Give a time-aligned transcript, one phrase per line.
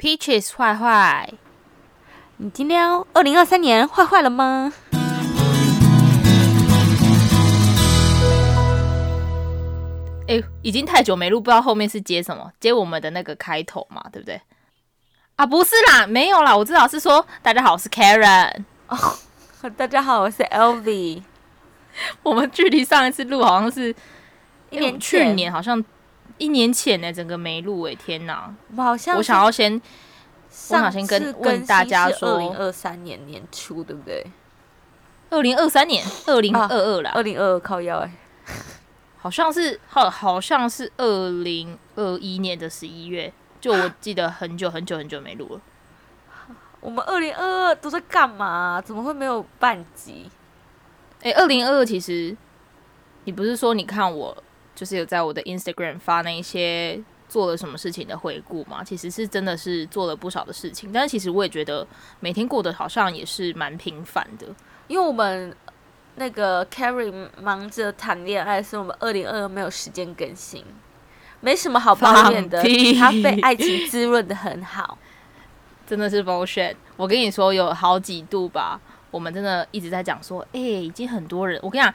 [0.00, 1.28] Peaches 坏坏，
[2.36, 4.72] 你今天二零二三年坏坏了吗？
[10.28, 14.40] 哎、欸，已经太久没录，不知道后面是接什么，接我们的那个开头嘛，对不对？
[15.34, 18.96] 啊，不是啦，没有啦，我知道是说大家好，我是 Karen 哦，
[19.76, 21.22] 大家好，我是 Elvie。
[22.22, 23.92] 我们距离上一次录好像是
[24.70, 25.84] 一年，去年好像。
[26.38, 28.54] 一年前呢，整个没录哎，天哪！
[28.76, 34.24] 我好像我想要先，我想先跟问大家说，二零二三年年初对不对？
[35.30, 38.12] 二零二三年，二零二二啦，二零二二靠腰哎，
[39.18, 45.60] 好像是好，好像是二零二一年的十一月，就我记得很久很久很久没录了。
[46.80, 48.80] 我们二零二二都在干嘛？
[48.80, 50.30] 怎么会没有半集？
[51.22, 52.36] 哎，二零二二其实
[53.24, 54.36] 你不是说你看我？
[54.78, 61.84] 就是有在我的 Instagram 发那一些做了什么事情的回顾嘛，其实是真的是做了不少的事情，但是其实我也觉得
[62.20, 64.46] 每天过得好像也是蛮平凡的，
[64.86, 65.52] 因为我们
[66.14, 67.12] 那个 Carrie
[67.42, 70.64] 忙着谈恋爱，所以我们二零二二没有时间更新，
[71.40, 72.62] 没什么好抱怨的，
[73.00, 74.96] 他被爱情滋润的很好，
[75.88, 76.76] 真的是 bullshit。
[76.96, 81.92] 我跟你说，有好几度吧，我们真的一直在讲说，哎、欸，已经很多人，我跟你讲，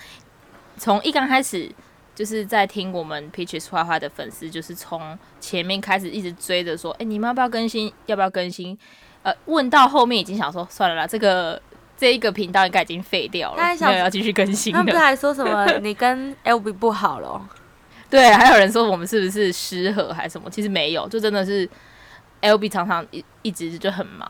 [0.77, 1.71] 从一刚开始。
[2.15, 7.91] 就是在听我们 Peaches 坏坏的粉丝，就是从前面开始一直追着说，哎、欸，你们要不要更新？
[8.05, 8.77] 要不要更新？
[9.23, 11.61] 呃，问到后面已经想说，算了啦，这个
[11.97, 14.77] 这一个频道应该已经废掉了，没有要继续更新的。
[14.79, 17.49] 他们还说什么你跟 Elvie 不好了？
[18.09, 20.49] 对，还有人说我们是不是失和还是什么？
[20.49, 21.67] 其实没有，就真的是
[22.41, 24.29] Elvie 常常一一直就很忙，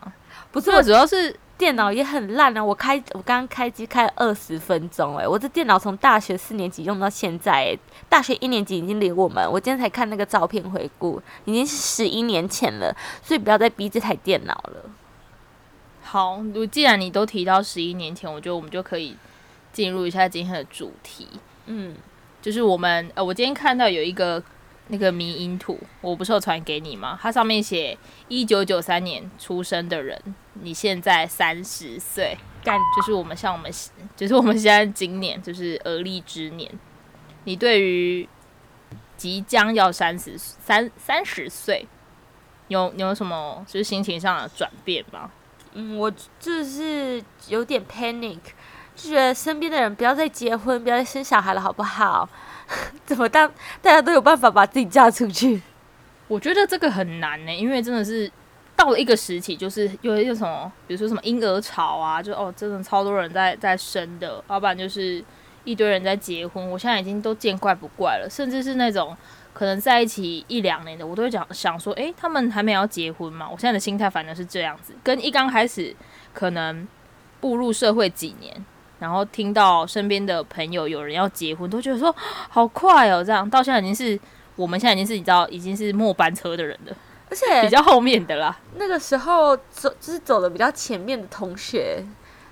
[0.51, 1.35] 不是，主要是。
[1.64, 2.61] 电脑也很烂啊！
[2.61, 7.78] 我开我刚刚开机开了二十分钟，哎，我这电脑从大学四年级用到现在，哎，
[8.09, 14.89] 大学一年级已经离我们，我今天才看那个照片回顾，已经是十一年前了，所以不要再逼这台电脑了。
[16.02, 19.16] 好，既然你都提到十一年前，我觉得我们就可以
[19.72, 21.29] 进入一下今天的主题。
[21.68, 21.96] 嗯，
[22.41, 24.44] 就是我们呃，我今天看到有一个。
[24.90, 27.18] 那个迷因图，我不是有传给你吗？
[27.22, 27.97] 它上面写
[28.28, 30.22] 一九九三年出生的人，
[30.62, 33.72] 你现在三十岁，干就是我们像我们，
[34.16, 36.72] 就是我们现在今年就是而立之年。
[37.46, 38.28] 你对于
[39.18, 41.88] 即将要三十三三十岁，
[42.68, 45.31] 有你有什么就是心情上的转变吗？
[45.74, 48.40] 嗯，我就是有点 panic，
[48.96, 52.30] 就觉得身边的人不要再结婚，不要再生小孩了，好不好？
[53.06, 53.47] 怎么大
[53.81, 55.62] 大家都有办法把自己嫁出去？
[56.28, 58.31] 我觉得这个很难呢、欸，因为真的是
[58.75, 65.23] 到了一个时期，就是有一个什么，比如说什么婴儿潮啊，就哦，真的超多人在在生的，要不然就是
[65.63, 66.69] 一堆人在结婚。
[66.69, 69.16] 我现在已经都见怪不怪了，甚至是那种
[69.53, 73.47] 可能在一起一两年的，我都会讲想说，诶，他们还没要结婚吗？
[73.51, 75.95] 我现在的心态反正是这样子，跟一刚开始
[76.34, 76.88] 可能
[77.40, 78.66] 步入社会几年。
[79.00, 84.17] 然后听到身边的朋友有人要结婚，都觉得说好快哦，这样到现在已经是
[84.55, 86.95] 我们现在已经是你知道已经是末班车的人了，
[87.33, 88.55] 而且比较后面的啦。
[88.75, 92.05] 那个时候走就是走的比较前面的同学，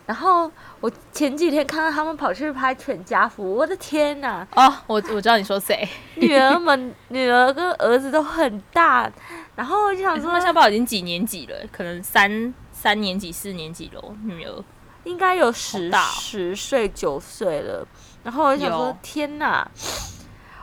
[0.08, 4.48] 然后我前几天看到他们跑去拍全家福，我的天哪！
[4.56, 9.08] 哦，我我知道你说谁，女儿们 女儿跟儿子都很大，
[9.56, 11.56] 然后我就想说，他们现在已经几年级了？
[11.72, 14.64] 可能三三年级、四年级了，女儿。
[15.04, 17.88] 应该有十十岁九岁了，
[18.24, 19.70] 然后我就想说，天哪！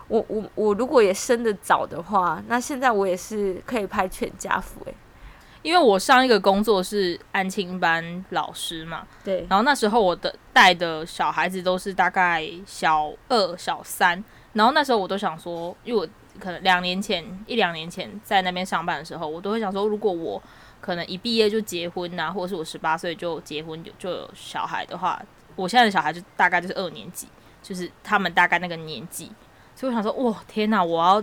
[0.09, 4.95] 我我我如果也生的早的话，那现在我也是可以拍全家福诶。
[5.61, 16.09] 因为我上一个工作是安亲班老师嘛，对，然后那时候我的带的小孩子都是大概小二、小三，然后那时候我都想说，因为我
[16.41, 20.41] 可能两年前一两年前在那边上班的时候，我都会想说，如果我
[20.81, 25.21] 可能一毕业就结婚呐、啊，或者是我十八岁就结婚就就有小孩的话，
[25.57, 27.27] 我现在的小孩就大概就是二年级，
[27.61, 29.31] 就是他们大概那个年纪，
[29.79, 31.23] 所以我想说，哇，天哪，我要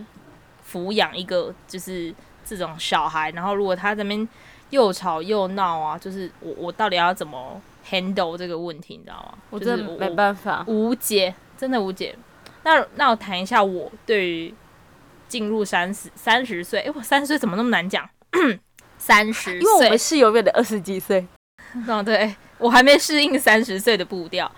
[0.72, 4.26] 抚养一个就是这种小孩，然后如果他这边
[4.70, 9.38] 又吵又闹啊，就是我我到底要怎么 handle 这个问题，你知道吗？
[9.50, 12.16] 我真的没办法，无解，真的无解。
[12.64, 14.54] 那那我谈一下我对于
[15.28, 18.10] 进入三十三十岁，哎，我三十岁怎么那么难讲？
[18.98, 21.28] 三十岁，因为我们是永远的二十几岁。
[21.90, 24.50] 哦，对，我还没适应三十岁的步调。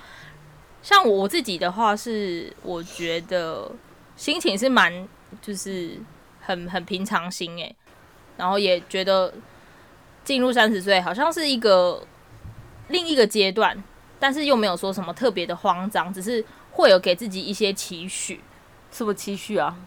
[0.84, 3.70] 像我自己的话，是我觉得
[4.18, 5.08] 心情是蛮，
[5.42, 5.98] 就是
[6.42, 7.74] 很很平常心诶。
[8.36, 9.34] 然后也觉得
[10.26, 12.06] 进入三十岁好像是一个
[12.90, 13.82] 另一个阶段，
[14.20, 18.42] 但是又没有说什么特别的慌张，只是会有给自己一些期许。
[18.92, 19.78] 什么期许啊？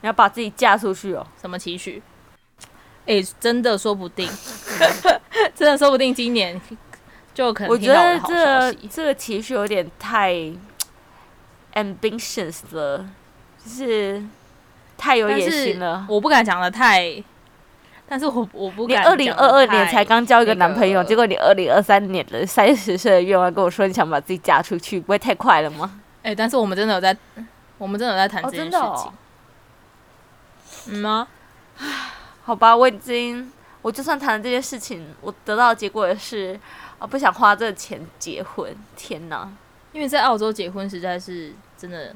[0.00, 1.26] 你要把自己嫁出去哦？
[1.40, 2.02] 什么期许？
[3.04, 4.28] 哎、欸，真的说不定，
[5.54, 6.60] 真的说不定今年
[7.34, 7.70] 就可能。
[7.70, 10.34] 我觉得这个、这个期许有点太
[11.74, 13.04] ambitious 了，
[13.64, 14.22] 就是
[14.96, 16.06] 太有野心了。
[16.08, 17.22] 我不敢讲的太，
[18.08, 19.02] 但是我我不敢。
[19.02, 26.00] 你二零二二年才刚交一个男朋友，那个、结果你二零二三年的三十岁的愿望跟我说你想把自己嫁出去，不会太快了吗？
[26.22, 27.16] 哎、欸，但是我们真的有在，
[27.78, 28.80] 我们真的有在谈这件事情。
[28.80, 29.12] 哦哦、
[30.86, 31.28] 嗯吗？
[32.44, 36.58] 好吧，我已经，我就算谈了这件事情，我得到的结果也是，
[36.98, 38.74] 啊，不想花这个钱结婚。
[38.96, 39.48] 天哪！
[39.92, 42.14] 因为在澳洲结婚实在是真的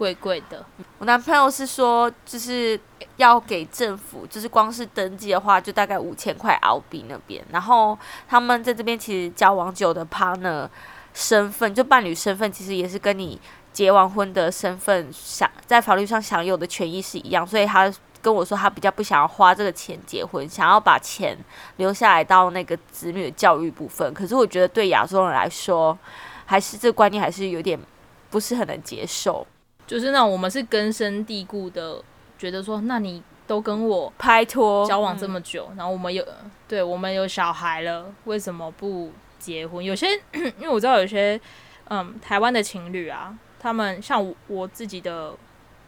[0.00, 0.64] 贵贵的。
[0.98, 2.80] 我男朋友是说，就是
[3.18, 7.44] 要给政府，就是光是登记的话，就大概五千块澳币那边。
[7.50, 10.66] 然后他们在这边其实交往久的 partner
[11.12, 13.38] 身份，就伴侣身份，其实也是跟你
[13.74, 17.92] 结完婚的身份享在法律上享有的权益是一样，所以他。
[18.22, 21.34] 跟我说，他比较不想要花这个钱结婚，想要把钱
[21.78, 24.12] 留下来到那个子女的教育部分。
[24.12, 25.98] 可是我觉得对亚洲人来说，
[26.44, 27.80] 还是这个观念还是有点
[28.28, 29.46] 不是很能接受。
[29.90, 32.00] 就是那种我们是根深蒂固的
[32.38, 36.24] 觉得说，那你都跟我拍拖交往这么久，嗯、然后我们有
[36.68, 39.10] 对我们有小孩了，为什么不
[39.40, 39.84] 结婚？
[39.84, 41.40] 有些 因为我知道有些
[41.88, 45.32] 嗯台湾的情侣啊，他们像我，我自己的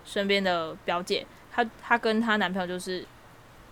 [0.05, 1.25] 身边的表姐。
[1.53, 3.07] 她她跟她男朋友就是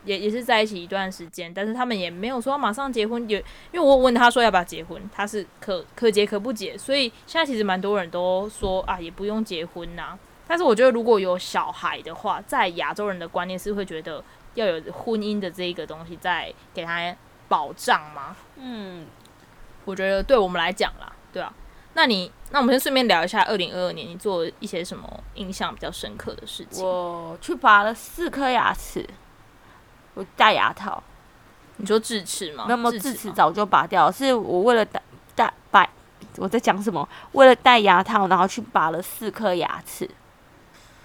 [0.05, 3.29] 也也是在一起一段时间，但是他们也没有说马上结婚。
[3.29, 3.39] 也
[3.73, 6.77] 因为我问他说要不要结婚，他是可可结可不结。
[6.77, 10.19] 所以现在其实蛮多人都说啊，也不用结婚呐、啊。
[10.47, 14.23] 但是我觉得如果有小孩的话，在亚洲人的观念是会觉得
[14.55, 17.15] 要有婚姻的这一个东西在给他
[17.47, 18.37] 保障吗？
[18.57, 19.07] 嗯，
[19.85, 21.53] 我觉得对我们来讲啦，对啊。
[21.95, 26.85] 那你，那我们先顺便聊一下，二零二二年你做一些什么印象比较深刻的事情？
[26.85, 29.05] 我去拔了四颗牙齿，
[30.21, 31.03] 我戴牙套。
[31.77, 32.67] 你说智齿吗？
[32.67, 35.03] 没有，没有，智齿早就拔掉了，是我为了戴
[35.35, 35.89] 戴拔，
[36.37, 37.09] 我在讲什么？
[37.33, 40.09] 为了戴牙套，然后去拔了四颗牙齿。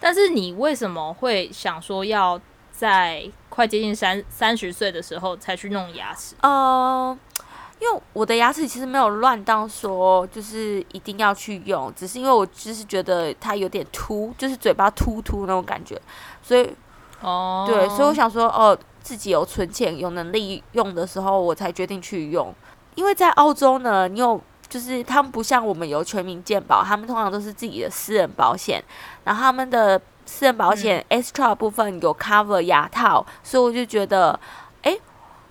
[0.01, 2.37] 但是你为什么会想说要
[2.71, 6.35] 在快接近三三十岁的时候才去弄牙齿？
[6.41, 7.35] 哦、uh。
[7.77, 16.01] 因为我的牙齿其实没有乱到说，就是一定要去用，只是因为我就是觉得它有点凸，就是嘴巴突突那种感觉，
[16.41, 16.73] 所以，
[17.19, 22.51] 哦，对，所以我想说，哦，自己有存钱、有能力用的时候，我才决定去用。
[22.95, 28.83] 因为在澳洲呢，你有就是他们不像我们有全民健保，他们通常都是自己的私人保险，
[29.23, 34.39] 然后他们的私人保险 extra 部分有 cover 牙套，所以我就觉得。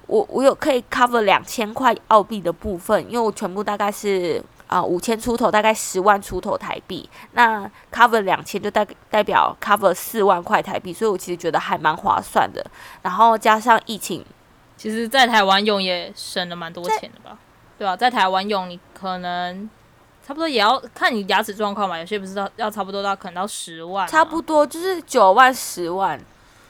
[0.07, 4.39] 我我有可以 cover 两千块澳币的部分，因为我全部大概是
[4.75, 7.09] 啊五千出头，大概十万出头台币。
[7.33, 12.65] 那 cover 两千就代代表 cover 四万块台币，所以我其实觉得还蛮划算的。
[13.03, 14.25] 然后加上疫情，
[14.77, 17.39] 其实在台湾用也省了蛮多钱的吧？
[17.79, 19.71] 对啊，在台湾用你可能
[20.27, 26.21] 差不多也要看你牙齿状况嘛，有些不是到要差不多到可能到十万，差不多就是九万十万。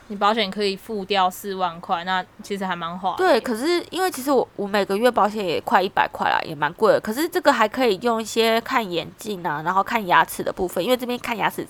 [0.09, 3.15] 你保险可以付掉四万块，那其实还蛮划。
[3.17, 7.01] 对，可是因为其实我我每个月保险也快一百块啦，也蛮贵的。
[7.01, 11.67] 可是这个还可以用一些看眼镜啊，然后看牙齿的部分，因为这边看牙齿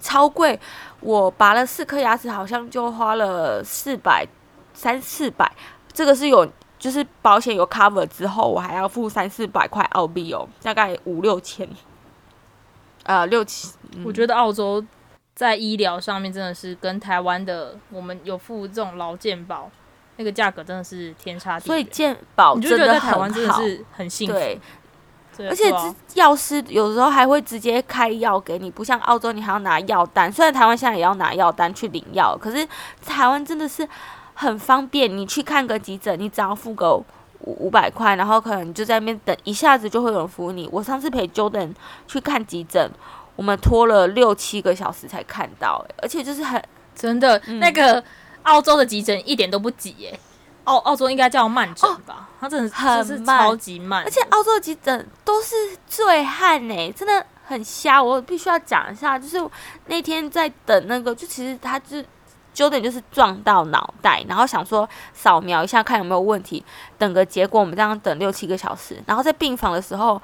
[0.00, 0.58] 超贵。
[1.00, 4.26] 我拔了四颗牙齿，好像就花了四百
[4.72, 5.52] 三四百。
[5.92, 11.68] 这个是有就是保险有 cover 之后，我还要付三四百块澳币哦，大概五六千。
[13.02, 13.74] 呃，六七。
[14.06, 14.82] 我觉得澳洲。
[15.34, 19.68] 在医疗上面真的是跟台湾的，我们有付这种劳健保，
[20.16, 21.66] 那个价格真的是天差地远。
[21.66, 24.34] 所以健保真的台湾，真的是很幸福。
[24.34, 24.60] 对，
[25.48, 25.74] 而且
[26.14, 30.30] 药师有时候还会直接开药给你，不像澳洲你还要拿药单。
[30.30, 32.64] 虽然台湾现在也要拿药单去领药，可是
[33.04, 33.88] 台湾真的是
[34.34, 35.10] 很方便。
[35.16, 36.94] 你去看个急诊，你只要付个
[37.40, 40.68] 五五百块，然后可能就在那边等，一下子就会有人服务你。
[40.70, 41.74] 我上次陪 Jordan
[42.06, 42.88] 去看急诊。
[43.36, 46.62] 我们拖了六七个小时才看到，而且就是很
[46.94, 48.02] 真的，嗯、那个
[48.44, 50.18] 澳洲的急诊一点都不急耶，
[50.64, 52.28] 澳澳洲应该叫慢诊吧？
[52.38, 58.00] 它、哦、真的是很慢，超级慢，而且澳洲的急诊都是醉汉呢，真的很瞎。
[58.00, 59.42] 我必须要讲一下，就是
[59.86, 62.02] 那天在等那个，就其实他就
[62.52, 66.64] 九点就是撞到脑袋，然后想说扫描一下看有没有问题，
[66.96, 70.22] 等个结果，我们这样等六七个小时，然后在病房的时候，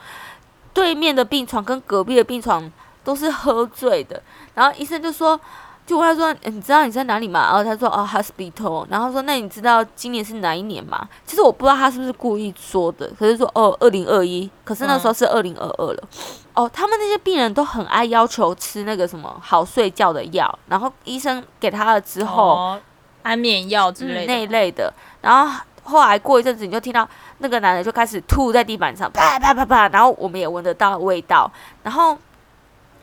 [0.73, 2.71] 对面的病床跟隔壁的病床。
[3.11, 4.23] 都是喝醉的，
[4.55, 5.39] 然后医生就说，
[5.85, 7.47] 就问他说，你知道你在哪里吗？
[7.47, 8.87] 然后他说，哦，hospital。
[8.89, 11.09] 然后说，那你知道今年是哪一年吗？
[11.27, 14.49] 其实我不知道他是不是故意说的，可是说，哦，二零二一。
[14.63, 15.99] 可是那时候是二零二二了。
[16.03, 16.19] 嗯。
[16.55, 22.81] 哦，他们那些病人都很爱要求吃那个什么好睡觉的药，然后医生给他了之后，哦，
[23.25, 24.95] 安眠药之类的、嗯、那一类的。
[25.21, 31.51] 然后后来过一阵子，你就听到那个男的就开始吐在地板上，啪啪啪啪，然后我们也闻得到味道。
[31.83, 32.17] 然后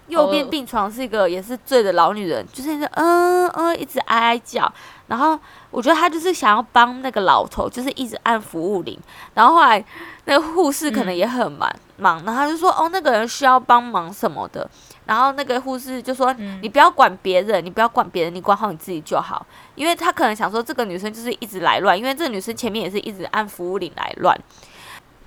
[0.07, 4.71] 右边病床是一个也是醉的老女人，就是嗯嗯、一直哀哀叫。
[5.07, 8.99] 然后我觉得她就是想要帮那个老头，就是一直按服务铃。
[9.33, 9.83] 然后后来
[10.25, 14.69] 那个护士可能也很忙、嗯、忙，然后他就说哦，那个人需要帮忙什么的。
[15.05, 19.45] 然后那个护士就说：“嗯、你不要管别人，你不要管别人，你管好你自己就好。”
[19.75, 24.37] 因为她可能想说，这个女生就是一直来乱，因为这个女生前面也是一直按服务铃来乱。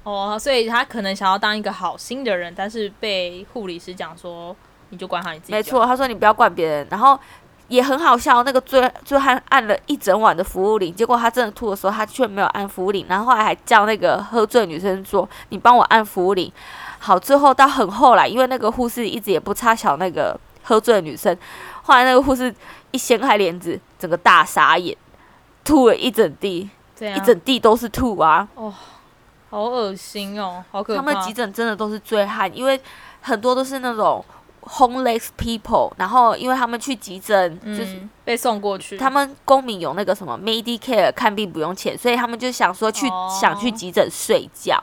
[0.03, 4.55] 哦，所以他可能想要当一个好心的人，但是被护理师讲说
[4.91, 7.19] ：“你就管好你自己。”没错，他说：“你不要管别人。”然后
[7.69, 13.07] 也很好笑，那个醉醉汉按了一整晚的服务铃，结果他真的吐的时候，他却没有按服务铃。
[13.09, 16.53] 然后后来还叫那个喝醉的女生说：“你帮我按服务铃。”
[17.03, 21.35] 好，最后到很后来，因为那个护士一直也不差小那个喝醉的女生，
[21.83, 22.55] 后来那个护士
[22.91, 24.95] 一掀开帘子，整个大傻眼，
[25.65, 26.69] 吐了一整地，
[26.99, 28.47] 一整地都是吐啊！
[28.55, 28.75] 哦，
[29.49, 31.01] 好恶心哦，好可怕！
[31.01, 32.79] 他们急诊真的都是醉汉，因为
[33.23, 34.23] 很多都是那种
[34.63, 44.81] homeless people，然后因为他们去急诊就是、嗯、被送过去，他们公民有那个什么 Medicare 看病不用钱，所以他们就想说去、哦、想去急诊睡觉。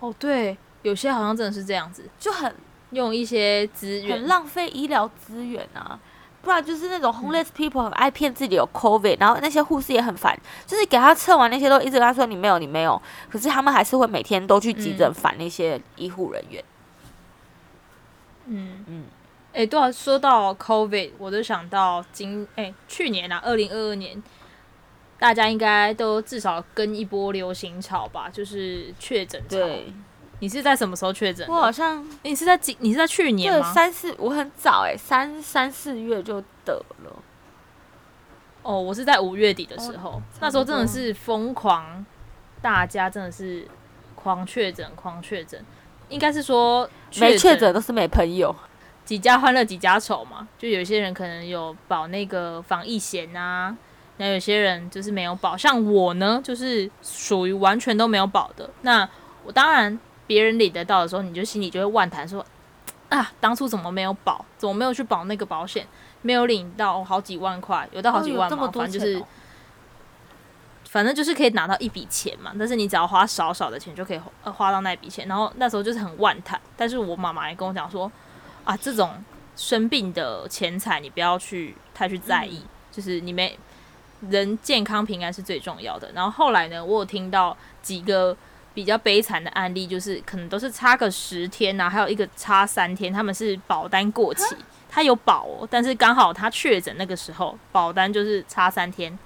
[0.00, 0.56] 哦，对。
[0.82, 2.54] 有些好像真的是这样子，就很
[2.90, 5.98] 用一些资源，很浪费医疗资源啊！
[6.40, 16.64] 不然就是那种 homeless people 很爱骗自己有 COVID，然后那些护士也很烦，就是给他测完那些都一直跟他说你没有你没有，可是他们还是会每天都去急诊烦那些医护人员。
[18.46, 19.04] 嗯嗯，
[19.52, 24.22] 哎、欸，对啊，说到 COVID，我就想到今哎、欸、去年啊，二零二二年，
[25.18, 29.58] 大家应该都至少跟一波流行潮吧，就是确诊潮。
[30.40, 31.48] 你是在什么时候确诊？
[31.48, 32.76] 我好像你是在几？
[32.78, 33.58] 你是在去年吗？
[33.58, 37.22] 对，三四，我很早哎、欸，三三四月就得了。
[38.62, 42.06] 哦，我是在五月底的时候，哦、那时候真的是疯狂，
[42.62, 43.66] 大家真的是
[44.14, 45.60] 狂确诊，狂确诊。
[46.08, 48.54] 应该是说没确诊都是没朋友，
[49.08, 50.46] 几家欢乐几家愁嘛。
[50.58, 53.74] 就有些人可能有保那个防疫险啊，
[54.18, 55.56] 那有些人就是没有保。
[55.56, 58.68] 像我呢，就是属于完全都没有保的。
[58.82, 59.08] 那
[59.44, 59.98] 我当然。
[60.28, 62.44] 别人领得到的时候，你就心里就会万谈说
[63.08, 64.44] ：“啊，当初怎么没有保？
[64.58, 65.86] 怎么没有去保那个保险？
[66.20, 68.66] 没有领到好几万块，有到好几万嘛？
[68.66, 69.24] 哦、反正就是，
[70.84, 72.52] 反正就是可以拿到一笔钱嘛。
[72.58, 75.26] 但是你只要花少少的钱就可以花，花到那笔钱。
[75.26, 76.60] 然后那时候就是很万谈。
[76.76, 78.12] 但是我妈妈也跟我讲说：
[78.68, 79.24] 啊，这种
[79.56, 83.58] 生病的钱财你不要去太去在意，嗯、就是你没
[84.28, 86.12] 人健康平安是最重要的。
[86.12, 88.36] 然后后来呢，我有听到几个。
[88.74, 94.54] 比较悲惨的案例就是，可能都是差个十天呐、啊，还有一个差三天，他们是保单过期，
[94.88, 99.18] 他有保哦，但是刚好他确诊那个时候，保单就是差三天，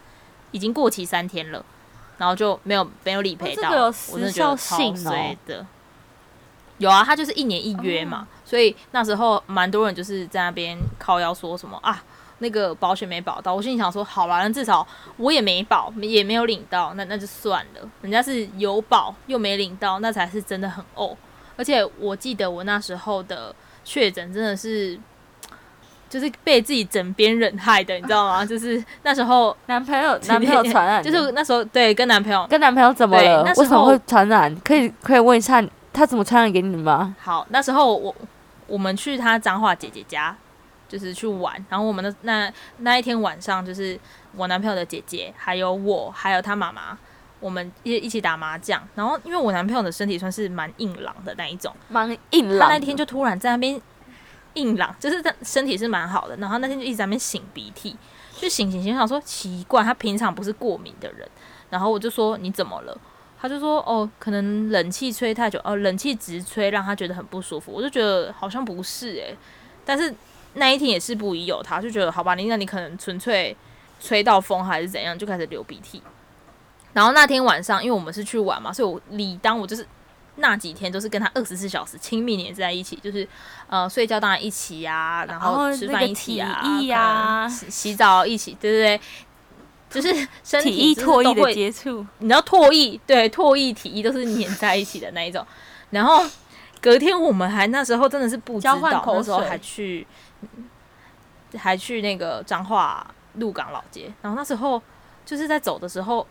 [0.52, 1.62] 已经过期三天了，
[2.16, 5.66] 然后就没有没有理赔到，我真的觉得超衰的。
[6.78, 12.02] 有啊，他就是一年一约嘛，所以那时候蛮多人就是在那边靠腰说什么啊。
[12.40, 17.88] 那个保险没保到，我心里想说，好吧，那至少我也没保，也没有领到，那那就算了。
[18.02, 21.16] 人家是有保又没领到，那才是真的很呕。
[21.56, 23.54] 而且我记得我那时候的
[23.84, 25.00] 确诊真的是，
[26.10, 28.44] 就是被自己枕边人害的，你知道吗？
[28.44, 33.44] 就是那时候男朋友男朋友传染，就是那时候对跟男朋友跟男朋友怎么了？
[33.56, 34.54] 为什么会传染？
[34.64, 37.14] 可以可以问一下他怎么传染给你吗？
[37.20, 38.12] 好，那时候我
[38.66, 40.36] 我们去他彰化姐姐家。
[40.88, 43.98] 就是去玩，然后我们的那那一天晚上，就是
[44.36, 46.98] 我男朋友的姐姐，还有我，还有他妈妈，
[47.40, 48.86] 我们一一起打麻将。
[48.94, 52.68] 然后因为我男朋友的身体算是蛮硬朗的那一种，蛮硬朗。
[52.68, 53.80] 他那天就突然在那边
[54.52, 56.36] 硬朗，就是他身体是蛮好的。
[56.36, 57.96] 然后那天就一直在那边擤鼻涕，
[58.36, 61.26] 就擤擤擤，我想说奇怪，他平常不是过敏的人。
[61.70, 62.94] 然后我就说你怎么了？
[63.42, 67.70] 他就说哦，可能冷气吹太久，哦，冷气直吹让他觉得很不舒服。
[67.70, 69.36] 我就觉得好像不是诶、欸，
[69.84, 70.14] 但是。
[70.54, 73.56] 那一天也是不疑有他，就觉得好吧，你那你可能纯粹
[73.98, 76.02] 吹到风还是怎样，就开始流鼻涕。
[76.92, 79.88] 然后那天晚上，因为我们是去玩嘛，所以我理当我就是
[80.36, 83.26] 那几天都是跟他二十四小时亲密黏在一起，就是
[83.66, 86.60] 呃睡觉当然一起呀、啊，然后吃饭一起啊，
[86.94, 89.00] 啊洗洗澡一起，对不对，对？
[89.92, 95.46] 就是身体唾液的接触，你知道唾液对唾液体液都是黏在一起的那一种。
[95.90, 96.24] 然后
[96.80, 100.06] 隔天我们还那时候真的是不知道，那时候还去。
[101.54, 104.80] 还去那个彰化鹿港老街，然后那时候
[105.22, 106.26] 就是在走的时候，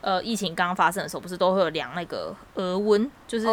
[0.00, 3.46] 呃，疫情刚刚发生的时候，不是都会有量那个额温，就是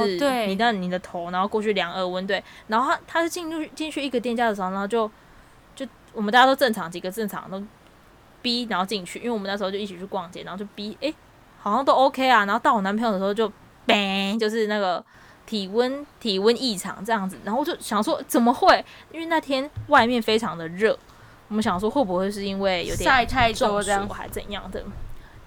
[0.47, 5.11] 你的你的头，然后过去量额温，对，然后他他是进入进去一个店家的时候，然后就
[5.75, 7.61] 就我们大家都正常，几个正常都
[8.45, 11.11] B，然后进去，因为我们那时候就一起去逛街，然后就 B，哎，
[11.57, 12.45] 好像都 OK 啊。
[12.45, 13.51] 然后到我男朋友的时候就
[13.87, 15.03] bang，就是那个
[15.47, 17.39] 体温体温异常这样子。
[17.43, 18.85] 然后我就想说怎么会？
[19.11, 20.95] 因为那天外面非常的热，
[21.47, 24.83] 我们想说会不会是因为有点晒太多这样，还怎样的？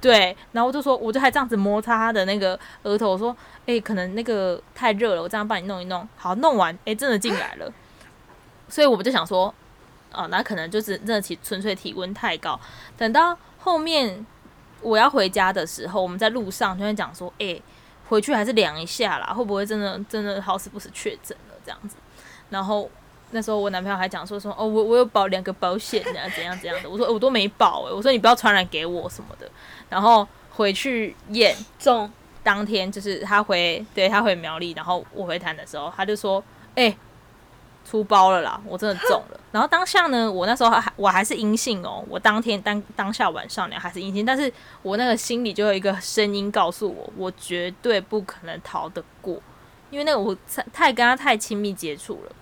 [0.01, 3.37] 对，然后我就说，我就还这样子摩擦他的那个额头，我说，
[3.67, 6.09] 哎，可能那个太热了，我这样帮你弄一弄。
[6.17, 7.69] 好，弄完，哎，真的进来了。
[8.69, 9.53] 所以我们就想说，
[10.13, 12.59] 哦，那可能就是真的体纯粹体温太高。
[12.97, 14.27] 等到后面
[14.81, 17.61] 我要回家的时候，我们在路上就会讲说，哎，
[18.09, 21.97] 回去还是量一下啦，会不会真的真的好死不死确诊了这样子？
[22.51, 22.91] 然后
[23.33, 26.89] 那时候我男朋友还讲说说，哦，我我有保两个保险啊，怎样怎样的。
[26.89, 29.51] 我说我都没保诶，我说你不要传染给我什么的。
[29.91, 32.11] 然后回去验中，
[32.43, 36.43] 当天就是他回，对，他回苗栗，然后我回台的时候，他就说
[36.75, 36.99] ：“哎、欸，
[37.89, 44.53] 出包了啦，我真的中了。”然后当下呢，我那时候还我还是阴性哦，我当天当当下晚上呢还是阴性，但是
[44.83, 49.41] 我那个心里就有一个声音告诉我，我绝对不可能逃得过，
[49.91, 52.33] 因为那个我太太跟他太亲密接触了。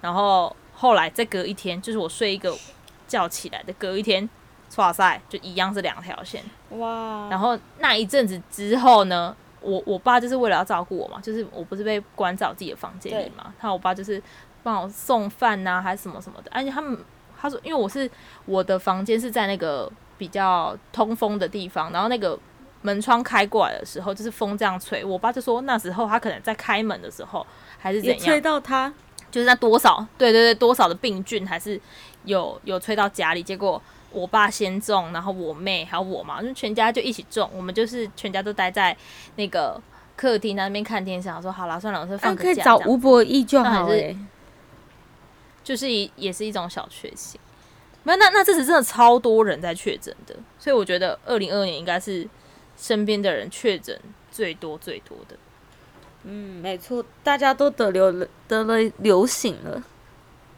[0.00, 2.54] 然后后来再隔一天，就是我睡一个
[3.08, 4.28] 觉起来的隔一天。
[4.76, 7.28] 哇塞，就一样是两条线哇！
[7.30, 14.20] 然后那一阵子之后呢，我我爸就是为了要照顾我嘛，就是我不是被关在我自己的房间里嘛，他我爸就是
[14.64, 16.50] 帮我送饭呐、啊，还是什么什么的。
[16.52, 16.98] 而且他们
[17.40, 18.10] 他说，因为我是
[18.46, 22.36] 我的房间是在那个比较通风的地方，然后那个
[22.82, 27.46] 门窗开过来的时候，就是风这样吹，我爸就说那时候他可能在开门的时候
[27.78, 28.92] 还是怎样，吹到他，
[29.30, 31.80] 就是那多少对对对多少的病菌还是
[32.24, 33.80] 有有吹到家里，结果。
[34.10, 37.50] 我爸先中，然后我妹还有我嘛，就全家就一起中。
[37.52, 38.96] 我们就是全家都待在
[39.34, 39.76] 那个
[40.14, 41.28] 客厅那边看电视。
[41.30, 42.44] 我说好了，算了，我说放个假。
[42.44, 43.94] 可以找吴博义就好了。
[45.64, 47.40] 就是一也是一种小确幸。
[48.04, 52.28] 没有，那那这次真的超多人在确诊的，所以我觉得二零二二年应该是
[52.76, 53.98] 身边的人确诊
[54.30, 55.36] 最多最多的。
[56.24, 59.82] 嗯，没错，大家都得流了，得了流行了。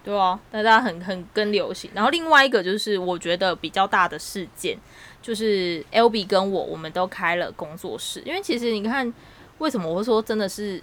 [0.04, 1.90] 对啊，大家很很跟流行。
[1.92, 4.78] 然后另外一个就是我觉得比较大的事件，
[5.20, 8.22] 就是 Albee 跟我我们都开了工作室。
[8.24, 9.12] 因为其实你看，
[9.58, 10.80] 为什么我会说真的是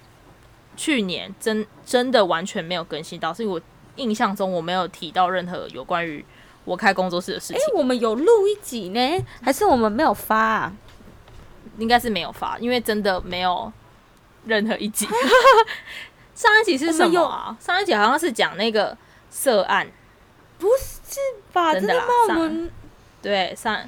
[0.76, 3.62] 去年真真的完全没有更新到，是因为我
[3.96, 6.24] 印象中我没有提到任何有关于
[6.66, 7.58] 我开工作室的事情。
[7.58, 10.74] 诶，我们有录一集呢，还是我们没有发啊？
[11.78, 13.72] 应该是没有发，因为真的没有
[14.46, 15.08] 任何一集。
[16.36, 17.56] 上一集是什么啊？
[17.60, 18.98] 上一集好像是讲那个。
[19.36, 19.88] 涉案，
[20.60, 21.20] 不是
[21.52, 21.74] 吧？
[21.74, 22.06] 真的吗？
[22.30, 22.72] 我们
[23.20, 23.80] 对上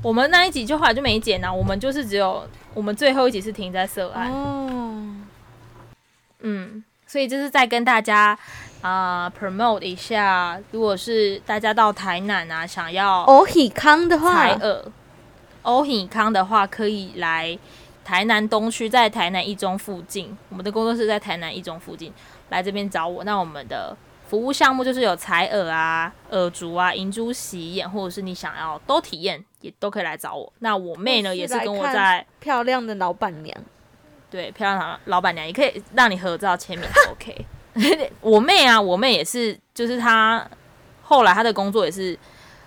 [0.00, 4.30] 我们那一集就后来就没剪啊，我们就是只有我们最后一集是停在涉案。
[4.30, 5.16] 哦，
[6.38, 8.38] 嗯，所以就是在跟大家
[8.86, 14.84] 啊、呃、promote 一下，如果是大家到台南啊，想要欧喜康的话，采耳
[15.62, 17.58] 欧喜康的话，可以来
[18.04, 22.12] 台南东区，在台南一中附近，我们的工作室在台南一中附近，
[22.50, 23.24] 来这边找我。
[23.24, 23.96] 那我们的。
[24.28, 30.52] 服务项目就是有采耳啊、耳烛啊、银珠洗眼，或者是你想要都体验，也都可以来找我。
[30.58, 33.56] 那我妹呢，也是跟我在漂亮的老板娘，
[34.28, 37.46] 对，漂亮的老板娘也可以让你合照签名，OK。
[38.20, 40.48] 我妹啊，我妹也是，就是她
[41.02, 42.18] 后来她的工作也是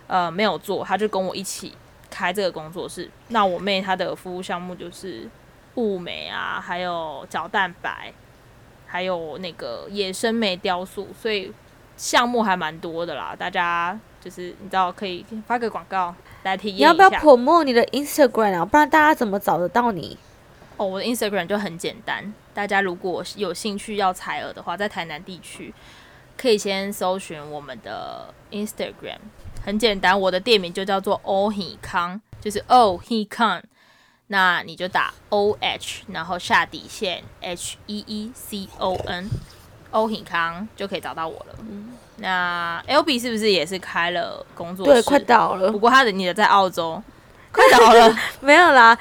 [0.07, 1.73] 呃没有做，她就跟我一起
[2.09, 3.09] 开这个工作室。
[3.29, 5.27] 那我妹她的服务项目就是
[5.75, 8.13] 雾眉啊，还有角蛋白。
[8.91, 11.53] 还有那个野生眉雕塑，所以
[11.95, 13.35] 项目还蛮多的啦。
[13.37, 16.91] 大家就是你知道可以发个广告来体验一下。
[16.91, 18.65] 你要不要 promote 你的 Instagram 啊？
[18.65, 20.17] 不然大家怎么找得到你？
[20.79, 22.33] 哦，我的 Instagram 就很简单。
[22.53, 25.73] 大家如果有兴趣要采耳的话，在台南地区
[26.37, 29.17] 可以先搜寻我们的 Instagram，
[29.63, 30.17] 很简单。
[30.17, 33.61] 我的店名就叫做欧喜康，就是 Oh He Can。
[34.27, 39.27] 那你就打 O H，然后下底线 H E E C O N，
[39.91, 41.55] 欧喜康就可以找到我了。
[41.67, 44.93] 嗯、那 Albee 是不是也是开了工作室？
[44.93, 45.71] 对，快倒了。
[45.71, 47.01] 不过他的你的在澳洲，
[47.51, 48.15] 快倒了。
[48.39, 48.97] 没有啦，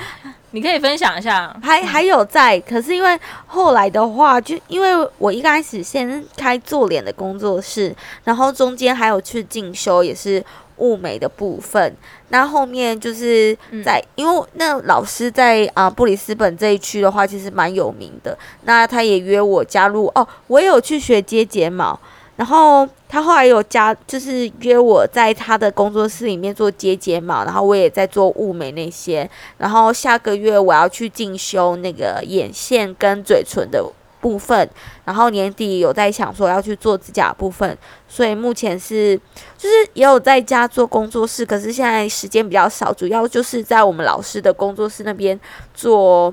[0.51, 1.55] 你可以分享一下。
[1.63, 10.45] 还还有在，可是因为后来的话，就因为我一开始先开做脸的工作室，然后中间还有去进修，也是。
[10.79, 11.93] 物美的部分，
[12.29, 13.53] 那后面就是
[13.85, 18.39] 在，嗯、因为那老师在啊布里斯本这一区的话，其实蛮有名的。
[18.63, 21.99] 那他也约我加入哦，我也有去学接睫毛，
[22.39, 29.29] 然后他后来有加，就是约我在他的工作室里面做接睫毛，然后我也在做物美那些。
[29.57, 33.85] 然后下个月我要去进修那个眼线跟嘴唇的
[34.21, 34.71] 部分，
[35.05, 39.21] 然后年底有在想说要去做指甲部分，所以目前是
[39.57, 45.39] 就是也有在家做工作室，可是现在时间比较少，主要就是在我们老师的工作室那边
[45.75, 46.33] 做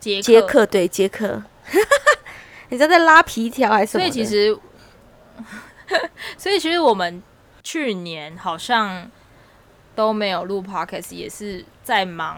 [0.00, 1.42] 接客，对接客。
[2.70, 4.04] 你在在拉皮条还是什么？
[4.04, 4.56] 所以其实，
[6.38, 7.22] 所以其实我们
[7.62, 9.10] 去年好像
[9.94, 12.36] 都没有录 podcast，也是在忙。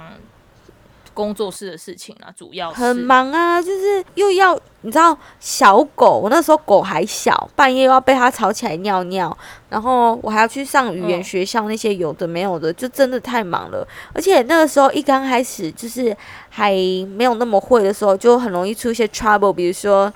[1.15, 9.35] 工作室的事情啊，主要是很忙啊，就是又要你知道小狗，我那时候狗还小，半夜又要被它吵起来尿尿，
[9.71, 13.89] 然后我还要去上语言学校，那些有的没有的，就真的太忙了。
[14.13, 16.15] 而且那个时候一刚开始就是
[16.51, 16.73] 还
[17.17, 20.13] 没有那么会的时候，就很容易出一些 trouble，比如说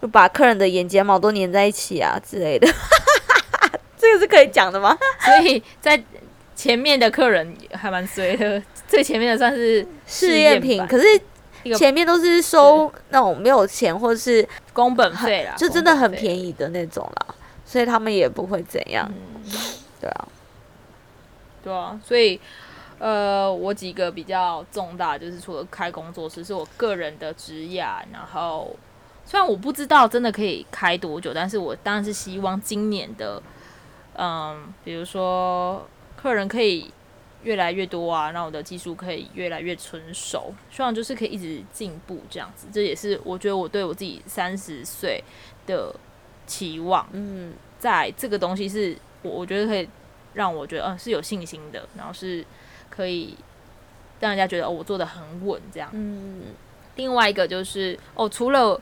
[0.00, 2.66] 就把客人的眼睫毛都粘在一起啊之类的。
[3.98, 4.96] 这个是可以讲的吗？
[5.20, 6.02] 所以在
[6.56, 8.62] 前面的客人还蛮衰的。
[8.88, 11.04] 最前面的算是试验品，可是
[11.76, 17.34] 前面都是收那种没有钱或者是工本费啦，就真的很便宜的那种啦，
[17.64, 19.08] 所以他们也不会怎样。
[19.08, 19.42] 嗯、
[20.00, 20.28] 对啊，
[21.62, 22.40] 对啊，所以
[22.98, 27.82] 呃，我几个比较重大，就是除了开工作室，是我个人的职业，
[28.12, 28.74] 然后
[29.30, 33.40] 虽然我不知道真的可以开多久，但是我当然是希望今年的，
[34.14, 36.90] 嗯，比如说客人可以。
[37.42, 42.66] 越来越多啊，让我的技术可以越来越成熟，希望就是可以一直进步这样子。
[42.70, 45.24] 这也是我觉得我对我自己三十岁
[45.66, 45.90] 的
[46.46, 47.08] 期望。
[47.12, 49.88] 嗯，在这个东西是我我觉得可以
[50.34, 52.44] 让我觉得嗯、呃、是有信心的，然后是
[52.90, 53.34] 可以
[54.20, 55.88] 让人家觉得哦我做的很稳这样。
[55.94, 56.42] 嗯，
[56.96, 58.78] 另外一个就是哦，除了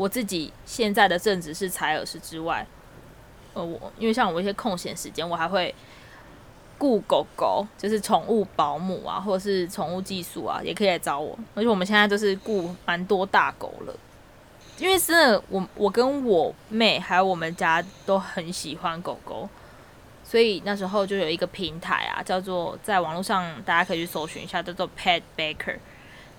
[0.00, 2.66] 我自己现在的正职是采耳师之外，
[3.52, 5.74] 呃，我因为像我一些空闲时间，我还会。
[6.82, 11.38] 雇狗狗就是宠物保姆啊，或者是宠物技术啊，也可以来找我。
[11.54, 13.94] 而且我们现在都是雇蛮多大狗了，
[14.78, 19.46] 因为真的，我我跟我妹还有我们家都很喜欢狗狗，
[20.24, 25.76] 所以那时候就有一个平台啊，叫做在网络上大家可以去搜寻一下，叫做 Pet Baker。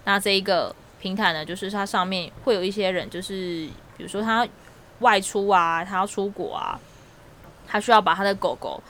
[0.05, 4.47] 那这一个平台呢，就是它上面会有一些人，就是比如说他
[4.99, 6.79] 外出啊，他要出国啊，
[7.67, 8.81] 他需要把他的狗狗。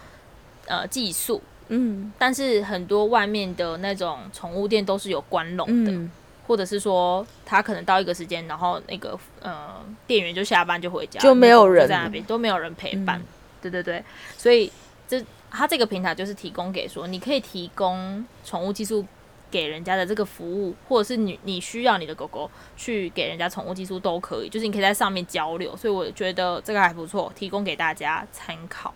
[0.68, 6.10] 呃，寄宿，嗯，但是很多外面的那种宠物店都是有关笼的，嗯、
[6.48, 11.90] 或者是说他可能到一个时间，然后那个呃店员就下班就回家，就没有人。
[11.90, 13.26] 在那边，都没有人陪伴，嗯、
[13.60, 14.02] 对对对，
[14.38, 14.72] 所以
[15.10, 19.06] 这他这个平台就是提供给说，你可以提供宠物寄宿
[19.52, 28.94] 给人家的这个服务，或者是你你需要你的狗狗去给人家宠物寄宿都可以，就是你可以在上面交流，所以我觉得这个还不错，提供给大家参考。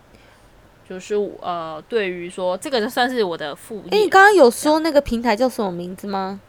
[0.87, 3.89] 就是呃，对于说这个就算是我的副业。
[3.89, 6.39] 哎，你刚刚有说那个平台叫什么名字吗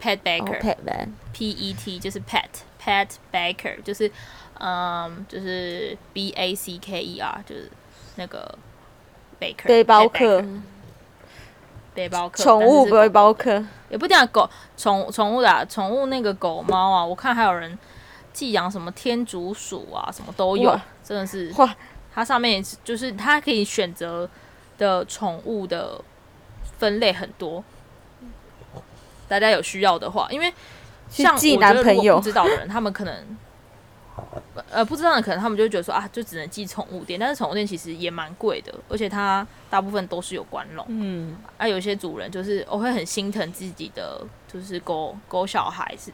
[0.00, 4.10] ？Pet Baker，P E T 就是 Pet，Pet Baker 就是
[4.58, 7.70] 嗯，就是 B A C K E R，就是
[8.16, 8.58] 那个
[9.38, 10.42] Baker 背包客，
[11.94, 17.78] 背包客，宠物背包客也不讲狗宠宠物的啊，宠物那个狗猫啊，我看还有人
[18.32, 21.74] 寄养什么天竺鼠啊，什么都有，真的是哇。
[22.14, 24.28] 它上面就是它可以选择
[24.76, 25.98] 的宠物的
[26.78, 27.64] 分类很多，
[29.26, 30.52] 大家有需要的话，因为
[31.08, 33.14] 像我觉得如果不知道的人，他们可能
[34.70, 46.12] 呃不知道的可能他们就会觉得说啊，就只能寄宠物店，但是宠物店其实也蛮贵的，而且它大部分都是有关笼，嗯，啊，有些主人就是我会很心疼自己的就是狗狗小孩是，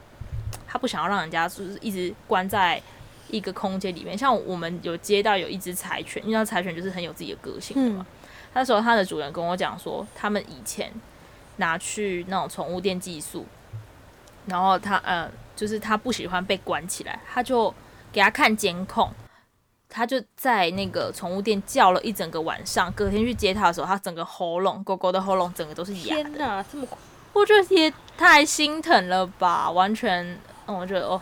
[0.67, 2.81] 他不想要让人家就是一直关在。
[3.31, 8.03] 一个空间里面，像我们有接到有一只柴犬，因为柴犬就是很有自己的个性的嘛。
[8.09, 10.91] 嗯、那时候它的主人跟我讲说，他们以前
[11.57, 13.45] 拿去那种宠物店寄宿，
[14.47, 17.71] 然后他呃，就是他不喜欢被关起来，他就
[18.11, 19.09] 给他看监控，
[19.87, 26.23] 他就在那个宠物店叫了一整个晚上，隔天去接他的时候，他整个喉咙，狗狗的喉咙整个都是哑的。
[26.23, 26.97] 天哪，这么快？
[27.33, 30.25] 我觉得也太心疼了吧，完全，
[30.67, 31.21] 嗯，我觉得哦。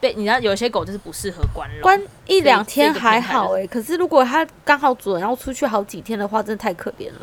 [0.00, 7.20] 被，你知道有些狗就是不适合关笼，关一两天还好哎、欸，可是如果它刚好主人要出去好几天的话，真的太可怜了。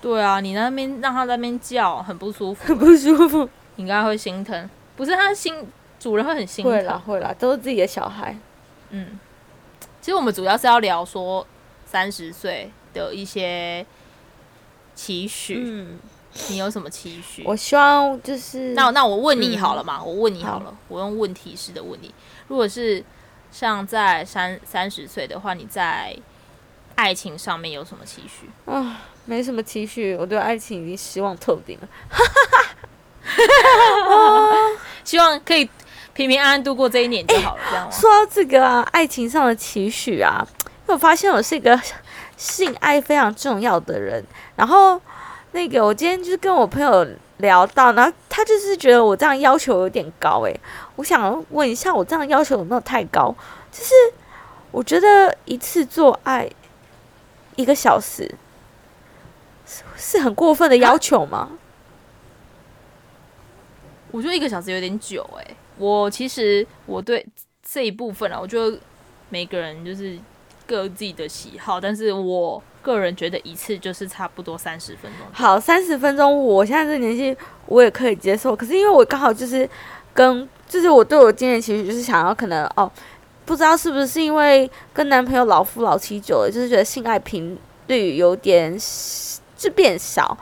[0.00, 4.68] 对啊，你那边让它在那边叫，很不舒服，很 不舒服，应该会心疼。
[4.96, 5.64] 不是它心，
[5.98, 6.72] 主人会很心疼。
[6.72, 8.36] 会啦，会啦，都是自己的小孩。
[8.90, 9.18] 嗯，
[10.00, 11.46] 其实我们主要是要聊说
[11.84, 13.84] 三十岁的一些
[14.94, 15.62] 期许。
[15.64, 15.98] 嗯。
[16.50, 17.42] 你有什么期许？
[17.44, 19.98] 我希望就是那那我问你好了嘛？
[20.00, 22.14] 嗯、我问你好了，好，我用问题式的问你。
[22.46, 23.02] 如果是
[23.50, 26.14] 像在三三十岁的话，你在
[26.94, 28.48] 爱情上面有什么期许？
[28.70, 31.88] 啊，没什么期许，我对爱情已经失望透顶了。
[35.02, 35.68] 希望可以
[36.18, 37.92] 平平安安度过这一年就好了，欸、这样吗？
[37.92, 41.80] 说到这个啊，爱情上的期许啊，因为我发现我是一个
[42.36, 44.24] 性爱非常重要的人。
[44.56, 45.00] 然后
[45.52, 50.60] 那个我今天就是跟我朋友聊到，然后他就是觉得我这样要求有点高诶。
[50.96, 53.32] 我想问一下，我这样要求有没有太高？
[53.70, 53.94] 就是
[54.72, 56.50] 我觉得一次做爱
[57.54, 58.34] 一个小时
[59.64, 61.50] 是是很过分的要求吗？
[64.10, 65.56] 我觉得一个小时有点久诶。
[65.78, 67.24] 我其实我对
[67.62, 68.78] 这一部分啊，我觉得
[69.28, 70.18] 每个人就是
[70.66, 75.26] 各自己的喜好，但是我个人觉得一次就是差不多三十分钟。
[75.32, 77.36] 好，三十分钟，我现在这年纪
[77.66, 78.56] 我也可以接受。
[78.56, 79.68] 可是因为我刚好就是
[80.12, 82.90] 跟就是我对我今年其实就是想要可能哦，
[83.44, 88.76] 不知道是不是因为跟男朋友老夫老妻久了，就是觉得性爱频率有点
[89.56, 90.36] 就变少。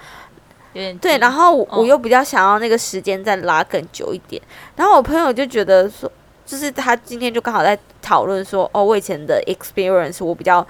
[1.00, 4.40] 对，然后我又比较想要那个时间再拉更久一点，
[4.76, 6.10] 然后我朋友就觉得说，
[6.44, 10.66] 就是他今天就刚好在讨论说，哦，我以前的 experience 我比较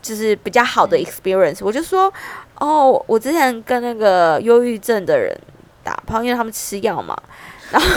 [0.00, 2.12] 就是比较好的 experience，我就说，
[2.58, 5.36] 哦，我之前跟那个忧郁症的人
[5.84, 7.16] 打炮，因为他们吃药嘛，
[7.70, 7.88] 然后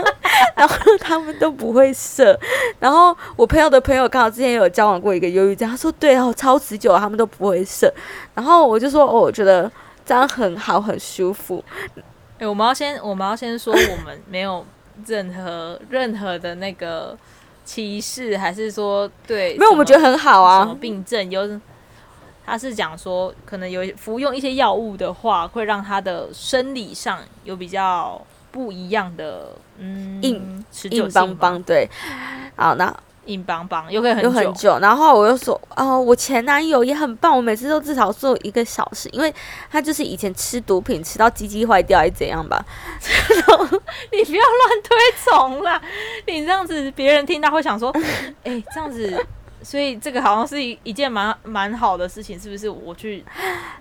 [0.56, 2.38] 然后他们都不会射，
[2.78, 7.92] 然后我朋友的朋友刚好之前有交往过一个忧郁症，他说对哦，超持久，他们都不会射，
[8.34, 9.70] 然后我就说，哦，我觉得。
[10.10, 11.64] 这样很好，很舒服。
[11.96, 12.02] 哎、
[12.40, 14.66] 欸，我们要先，我们要先说，我们没有
[15.06, 17.16] 任何任何的那个
[17.64, 19.56] 歧视，还是说对？
[19.56, 20.64] 没有，我们觉得很好啊。
[20.64, 21.48] 什么病症有？
[22.44, 28.20] 他是讲说，可能有服用一些药物的话，会让他的生理上有比较
[28.50, 31.62] 不一样的，嗯，硬硬邦邦。
[31.62, 31.88] 对，
[32.56, 32.92] 好，那。
[33.30, 39.32] 硬邦邦又可以很久，很久，然后我又说哦，我前男友也很棒，我每次都至少做一个小时，因为
[39.70, 42.64] 他就是以前吃毒品吃到鸡鸡坏掉还是怎样吧。
[44.12, 45.80] 你不要乱推崇啦，
[46.26, 47.90] 你这样子别人听到会想说，
[48.42, 49.24] 哎、欸，这样子，
[49.62, 52.68] 所以这个好像是一一件蛮蛮好的事情，是不是？
[52.68, 53.24] 我去，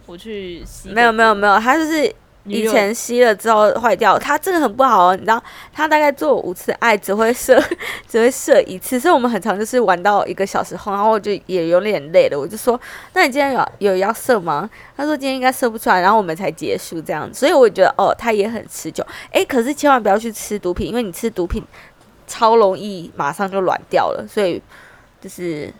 [0.05, 0.89] 我去洗。
[0.89, 2.13] 没有没有没有，他就是。
[2.45, 5.15] 以前吸了之后坏掉，它真的很不好哦。
[5.15, 7.61] 你知道，他大概做五次爱只会射，
[8.07, 12.79] 只会射一次，所以我们很常就是玩到一个小时后，然后我就也有点累了，我就说
[13.13, 17.37] ：“那你今天有有要射吗？”他说：“今天应该射不出来。”然后我们才结束这样子。
[17.37, 19.05] 所以我觉得哦，它也很持久。
[19.31, 21.63] 诶，可是千万不要去吃毒品，因为你吃毒品
[22.25, 24.25] 超容易马上就软掉了。
[24.27, 24.59] 所以
[25.21, 25.71] 就是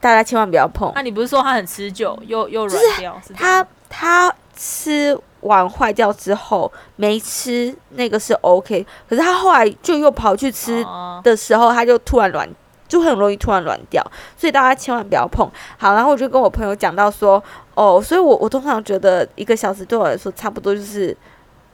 [0.00, 0.92] 大家千万不要碰。
[0.94, 3.22] 那你不是说它很持久又又软掉？
[3.26, 5.18] 是他他吃。
[5.42, 10.84] 完坏掉之后没吃那个是 OK，可是他后来就又跑去吃
[11.22, 12.48] 的时候，他就突然软，
[12.86, 14.04] 就很容易突然软掉，
[14.36, 15.50] 所以大家千万不要碰。
[15.78, 17.42] 好，然后我就跟我朋友讲到说，
[17.74, 21.16] 哦，所以我我通常觉得一个小时对我来说差不多就是，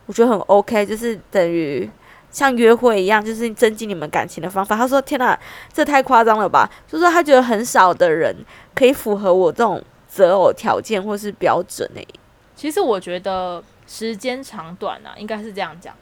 [0.07, 1.90] 我觉得很 OK，就是等于
[2.31, 4.76] 像约会一样，就是增进你们感情的方法。
[4.76, 5.38] 他说：“天哪，
[5.72, 8.37] 这太夸张了吧？”就是他觉得很少的人
[8.74, 12.09] 可以符合我这种择偶条件或是标准诶、欸。
[12.57, 15.95] 其实我觉得时间长短啊，应该是这样讲。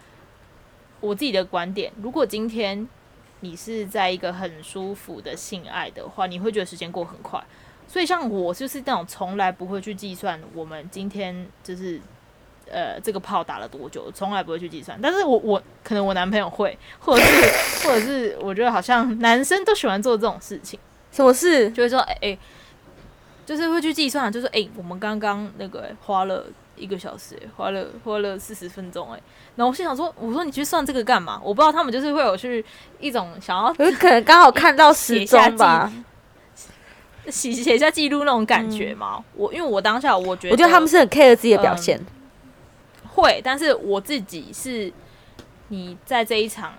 [1.01, 2.89] 我自己的观点，如果今天
[3.41, 7.43] 你是在一个很舒服的性爱的话，你会觉得时间过很快。
[7.87, 12.01] 所以像我就是那种从来不会去计算我们今天就是
[12.71, 14.99] 呃这个炮打了多久，从来不会去计算。
[15.03, 17.43] 但是我我可能我男朋友会，或者是
[17.87, 20.79] 或者是我觉得好像男生都喜欢做这种事情。
[21.11, 21.69] 什么事？
[21.73, 22.29] 就会说哎哎。
[22.29, 22.39] 欸
[23.47, 29.21] 就是会去计算，就是哎、欸，我们刚刚那个、欸、花了一个小时、欸，花了花了四十分钟，哎，
[29.57, 31.41] 然后我心想说，我说你去算这个干嘛？
[31.45, 32.65] 我不知道他们就是会有去
[32.99, 35.93] 一种想要，有可能刚好看到时钟吧，
[37.29, 39.17] 写写下记录那种感觉嘛。
[39.19, 44.93] 嗯、我因为我当下我觉得，我觉得他们是很 care 自己的表现、嗯，会，但是我自己是，
[45.69, 46.73] 你在这一场，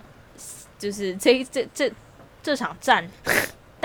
[0.80, 1.92] 就是这这这
[2.42, 3.08] 这场战。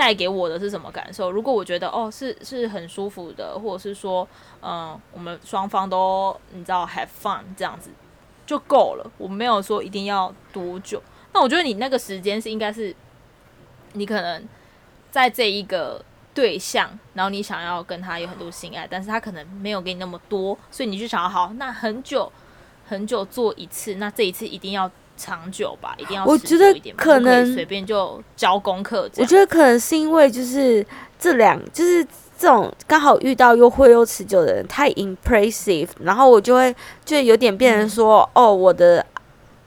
[0.01, 1.31] 带给我的是什么感受？
[1.31, 4.27] 如果我觉得哦是是很舒服的，或者是说
[4.59, 7.91] 嗯我们双方都你知道 have fun 这样子
[8.47, 9.11] 就够了。
[9.19, 10.99] 我没有说一定要多久。
[11.33, 12.95] 那我觉得你那个时间是应该是
[13.93, 14.43] 你可能
[15.11, 22.31] 在这一个对象，然后你想要跟他有很多性爱，但是他可能没有给你那么多，所以你就想要好，那很久
[22.87, 24.89] 很久做一次，那这一次一定要。
[25.17, 26.25] 长久吧，一定要。
[26.25, 29.09] 我觉得可能随便就交功课。
[29.17, 30.85] 我觉得可能是因为就是
[31.19, 32.03] 这两就是
[32.37, 39.05] 这种刚好遇到又会又持久的人太 impressive，然后我就会就有点变成说、嗯、哦，我的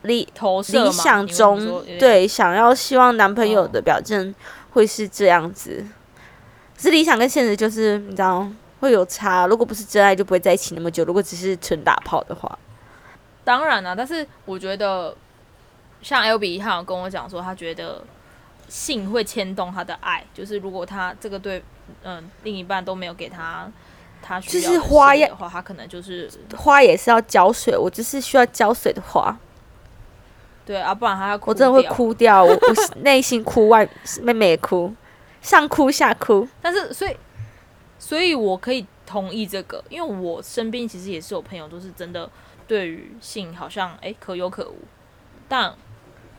[0.02, 0.28] 理
[0.72, 4.34] 理想中对想要希望男朋友的表现
[4.72, 5.86] 会是这样子，
[6.76, 8.44] 是理想跟现实就是你知道
[8.80, 9.46] 会有差。
[9.46, 11.04] 如果不是真爱，就不会在一起那么久。
[11.04, 12.58] 如果只是纯打炮的话，
[13.44, 15.14] 当然啦、啊，但是我觉得。
[16.04, 18.04] 像 L B 他有跟我讲说，他觉得
[18.68, 21.58] 性会牵动他的爱，就是如果他这个对
[22.02, 23.66] 嗯、呃、另一半都没有给他
[24.20, 29.34] 他需要的花的话，他可能就是花也是要浇水，我就是需要浇水的花。
[30.66, 33.88] 对啊，不然他要哭我真的会哭掉，我我 内心哭，外
[34.22, 34.94] 妹妹也哭，
[35.40, 36.46] 上哭下哭。
[36.60, 37.16] 但是所以
[37.98, 42.30] 所以我可以同意这个，因为我身边其实也是有朋友都是真的
[42.66, 44.78] 对于性好像哎可有可无，
[45.48, 45.74] 但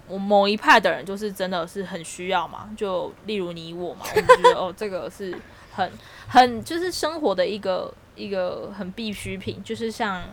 [0.08, 5.38] 我某一派的人就是真的是很需要嘛，就例如你我嘛， 我们觉得哦这个是
[5.74, 5.92] 很
[6.28, 10.24] 很就是生活的一个一个很必需品，就是像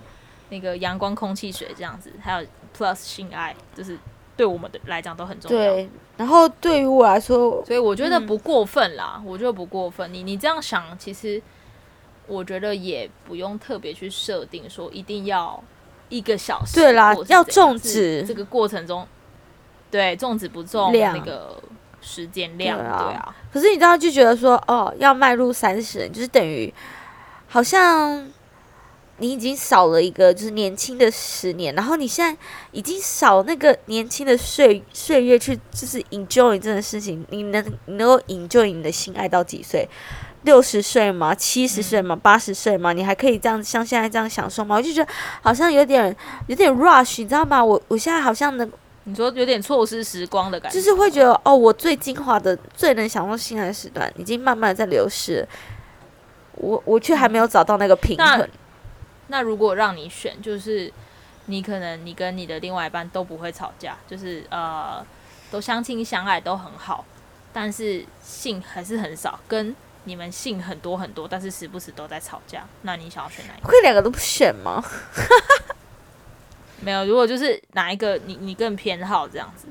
[0.50, 2.46] 那个阳光、空气、水这样子，还有。
[2.74, 3.98] plus 性爱就是
[4.34, 5.74] 对我们的来讲都很重要。
[5.74, 10.10] 对，然后对于我来说，所以我觉得不过分啦，嗯、我觉得不过分。
[10.10, 11.40] 你你这样想，其实
[12.26, 15.62] 我觉得也不用特别去设定说一定要
[16.08, 16.76] 一个小时。
[16.76, 19.06] 对啦，要种植这个过程中，
[19.92, 21.56] 对粽子不重那个
[22.00, 23.36] 时间量，对啊，对啊。
[23.52, 26.74] 可是你知道，就觉得说哦，要迈入三十，就是等于
[27.46, 28.26] 好像。
[29.18, 32.36] 你已经少了一个就是年轻的十年，然后你现在
[32.72, 37.24] 已经少那个年轻的岁岁月去就是 enjoy 这件事情。
[37.30, 39.88] 你能你能够 enjoy 你的心爱到几岁？
[40.42, 41.32] 六十岁吗？
[41.32, 42.16] 七十岁吗？
[42.16, 42.92] 八十岁吗？
[42.92, 44.74] 你还可以这样像现在这样享受吗？
[44.74, 46.16] 我就觉得好像有点
[46.48, 47.64] 有点 rush，你知道吗？
[47.64, 48.68] 我我现在好像能
[49.04, 55.46] 你说有点错失时光的感觉，就是会觉得哦，我最精华的、最能享受性爱的时段已经慢慢在流失，
[56.54, 58.48] 我我却还没有找到那个平衡。
[59.28, 60.92] 那如果让你选，就是
[61.46, 65.04] 你可能你跟你的另外一半都不会吵架，就是呃
[65.50, 67.04] 都相亲相爱都很好，
[67.52, 73.68] 但是性还是很少，跟你们性很多很多，但是时不时都在吵架，那你想要选哪一个？
[73.68, 74.84] 会两个都不选吗？
[76.82, 79.68] 没有，如果就是哪一个你你更偏好这样子。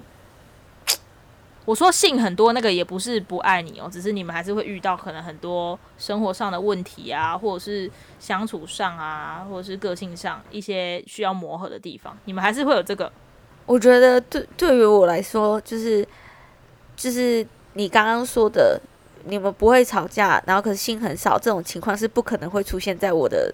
[1.63, 13.09] 我说性很多，那个也不是不爱你哦，只是你们还是会遇到可能很多生活上的问题啊，或者是相处上啊，或者是个性上一些需要磨合的地方，你们还是会有这个。
[13.67, 16.05] 我觉得对对于我来说，就是
[16.95, 18.81] 就是你刚刚说的，
[19.25, 23.53] 你们不会吵架，然后可是性很少，这种情况是不可能会出现在我的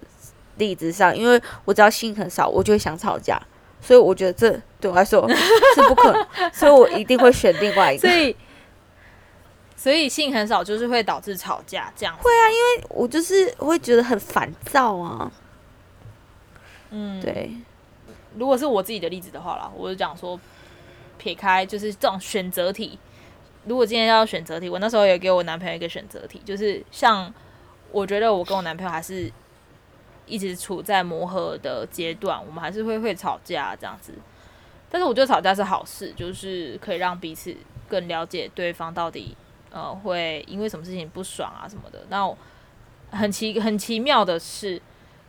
[0.58, 3.40] 例子上，因为我只要性很少，我就会想吵架。
[3.80, 5.24] 所以我觉得这对我来说
[5.76, 8.08] 是不可能，所以我一定会选另外一个。
[8.08, 8.36] 所以，
[9.76, 12.12] 所以性很少就是会导致吵架这样。
[12.16, 15.30] 会啊，因为我就是会觉得很烦躁啊。
[16.90, 17.52] 嗯，对。
[18.36, 20.38] 如果是我自己的例子的话啦，我就讲说，
[21.16, 22.98] 撇开就是这种选择题。
[23.64, 27.32] 如果今天要选择题，我那时候也给我男朋友一个选择题，就是像
[27.92, 29.32] 我觉得我跟我男朋友还是。
[30.28, 34.12] 一直处在磨合的阶段，我们还是会会吵架这样子。
[34.90, 37.54] 但是我觉得吵架是好事，就是可以让彼此
[37.88, 39.36] 更了解对方到底
[39.70, 42.00] 呃会因为什么事情不爽啊什么的。
[42.08, 42.26] 那
[43.10, 44.80] 很奇很奇妙的是，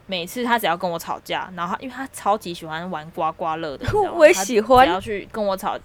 [0.05, 3.85] 每次他只要跟我吵架，然后他因为他超级喜欢玩刮刮乐的，
[4.15, 4.85] 我也喜欢。
[4.85, 5.77] 只要去跟我吵，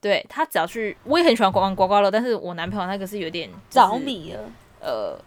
[0.00, 4.40] 对他只要去，我也很喜欢玩刮刮乐，但是我男朋友那个是有点着迷了，
[4.80, 5.18] 呃，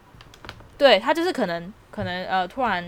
[0.77, 1.73] 对他就是可能。
[1.91, 2.83] 可能呃，突然，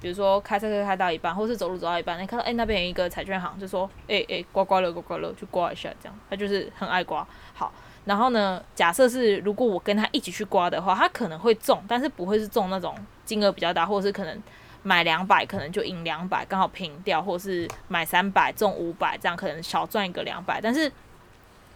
[0.00, 6.18] 比如说开车开到一半，或是走路走到一半，你看到哎、那边有一个彩券行，就说哎哎刮刮乐刮刮乐，去刮一下这样。
[6.30, 7.26] 他就是很爱刮。
[7.54, 7.72] 好，
[8.04, 14.42] 然后呢，假设是如果我跟他一起去刮的话，他可能会中，但是不会是中那种金额比较大，或者是可能
[14.82, 20.60] 买两百可能就赢两百，刚好平掉，或是买三百中五百，这样可能少赚一个两百。
[20.60, 20.90] 但是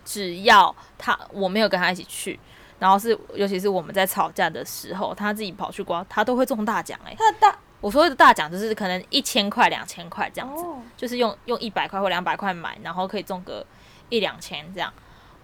[0.04, 2.38] 只要他我没有跟他一起去。
[2.81, 7.16] 然后是，尤其是我们在吵架的时候，他自己跑去刮，他都会中大奖哎、欸。
[7.16, 13.64] 他的大，我说的大奖就是可能一千块、两千块这样子，哦、就是用用一百块或两百块买，然后可以中个
[14.09, 14.90] 一两千这样。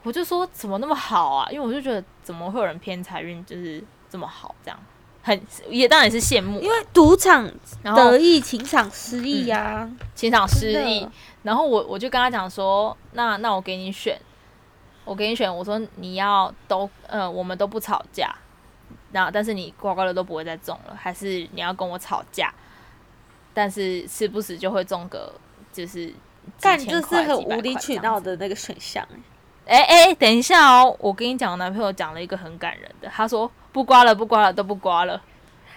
[0.03, 1.47] 我就说怎么那么好啊？
[1.51, 4.79] 因为我就觉得怎么会有人偏财运就是这么好这样，
[5.23, 6.59] 很也当然也是羡慕。
[6.61, 7.47] 因为赌场
[7.83, 11.07] 得意，情场失意呀、啊嗯，情场失意。
[11.43, 14.19] 然后我我就跟他讲说，那那我给你选。
[15.07, 18.35] 我给你选，我说你要都，呃，我们都不吵架，
[19.13, 22.53] 那但是你刮刮乐都不会再中了，还是你要跟我吵架，
[23.55, 25.33] 但是时不时就会中个，
[25.73, 26.13] 就是
[26.61, 29.07] 干就是很无理取闹的那个选项。
[29.65, 35.21] 哎哎、等一下哦，我跟你讲，我男朋友讲了一个很感人的，他说不刮了，不刮了，都不刮了，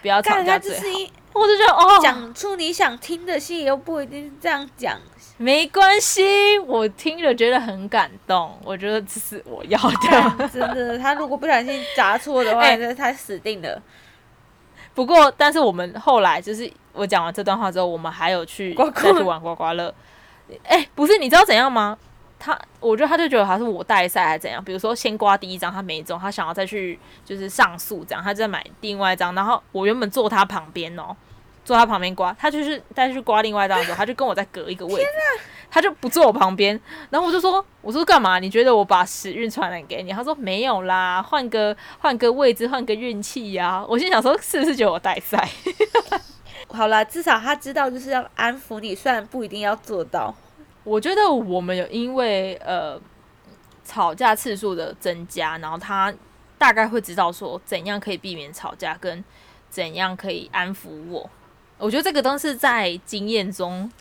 [0.02, 0.86] 不要吵架最好。
[1.34, 5.00] 我就觉得哦，讲出你想听的戏，又不一定是这样讲。
[5.42, 8.60] 没关系，我听了觉得很感动。
[8.62, 9.80] 我觉得这是我要
[10.38, 11.00] 的，真的。
[11.00, 13.82] 他如果不小心砸错的话，那、欸、他死定了。
[14.94, 19.96] 不过，但是我们后来就是我讲完这段话之后，我们还有去再去玩刮刮乐。
[20.66, 21.98] 哎、欸，不是，你知道怎样吗？
[22.38, 24.62] 他，我觉得他就觉得他是我带赛还是怎样。
[24.62, 29.34] 比如说先刮第一张，他没中，他想要再去就是上诉这样，他再买另外一张。
[29.34, 31.16] 然后我原本坐他旁边哦，
[31.70, 35.08] 坐他旁边刮，他就是再去刮另外一张的时候，他就跟我再隔一个位置，
[35.70, 36.82] 他就不坐我旁边。
[37.12, 38.40] 然后我就说，我说干嘛？
[38.40, 40.12] 你觉得我把时运传染给你？
[40.12, 43.86] 他说没有啦，换个换个位置，换个运气呀。
[43.88, 45.48] 我心想说，是不是觉得我带赛？
[46.74, 50.34] 好啦，至少他知道就是要安抚你，虽然不一定要做到。
[50.84, 53.00] 我觉得我们有因为呃
[53.86, 56.12] 吵架次数的增加，然后他
[56.58, 59.24] 大概会知道说怎样可以避免吵架，跟
[59.70, 61.30] 怎样可以安抚我。
[61.80, 63.92] 我觉得这个都是在经验中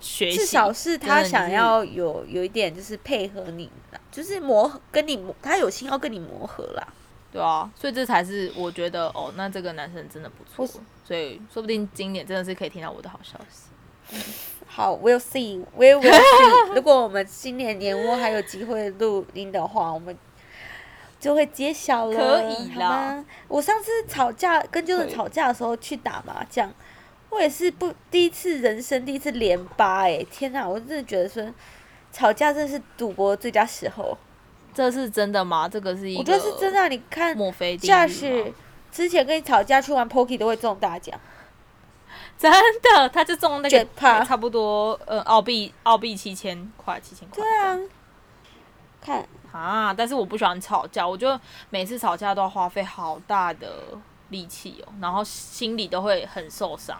[0.00, 3.70] 学习，至少是他想要有有一点就是配合你，
[4.10, 6.88] 就是磨合跟你磨，他有心要跟你磨合啦。
[7.32, 14.16] 对啊，所以这才是我觉得哦，那这个男生真的不错，所以说不定今年真的是可以听到我的好消息。
[14.66, 16.70] 好，we'll see，we will see。
[16.76, 20.16] 如果我们今年年末还有机会录音的话，我们
[21.18, 22.40] 就会揭晓了。
[22.40, 23.24] 可以啦。
[23.48, 26.72] 我上次吵架跟就是吵架的时候去打麻将，
[27.34, 30.66] 我也是不第一次人生第一次连八哎、欸，天哪！
[30.66, 31.44] 我真的觉得说
[32.12, 34.16] 吵架真的是赌博最佳时候。
[34.72, 35.68] 这是真的吗？
[35.68, 36.88] 这个是一个，我觉得是真的。
[36.88, 38.52] 你看，莫非驾驶
[38.90, 41.18] 之前跟你吵架去玩 Poker 都会中大奖。
[42.36, 43.86] 真的，他就中那个
[44.24, 47.40] 差不多呃澳币澳币七千块七千块。
[47.40, 47.78] 对啊，
[49.00, 49.94] 看啊！
[49.94, 53.96] 但是我不喜欢吵架，我觉得每次吵架都要花费好大的
[54.30, 56.98] 力气哦，然后心里都会很受伤。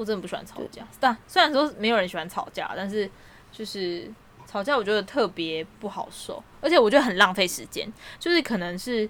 [0.00, 3.10] 我真的不喜欢吵架，但虽然说没有人喜欢吵架，但是
[3.50, 4.10] 就是
[4.46, 9.08] 吵架我觉得特别不好受，而且我觉得很浪费时间，就是可能是。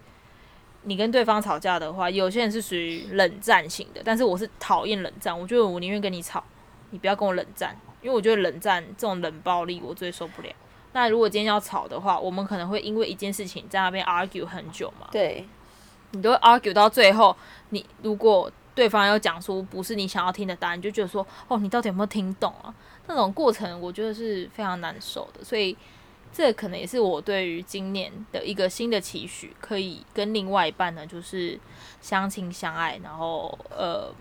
[0.89, 5.37] 你跟对方吵架的话，有些人是属于冷战型的，但是我是讨厌冷战。
[5.37, 6.45] 我觉得我宁愿跟你吵，
[6.91, 10.49] 你不要跟我冷战，因为我觉得冷战这种冷暴力我最受不了。
[10.93, 15.09] 那如果今天要吵的话，我们可能会因为一件事情在那边 argue 很久嘛。
[15.11, 15.45] 对，
[16.13, 17.37] 你都会 argue 到最后，
[17.71, 22.73] 你如果对方要讲出不是你想要听的答案，就觉得说，哦，你到底有没有听懂啊？
[23.09, 25.77] 那种过程我觉得是非常难受的，所以。
[26.33, 31.59] 这可能也是我对于今年的一个新的期许，可以跟另外一半呢，就是
[32.03, 34.13] 相亲相爱，然后呃，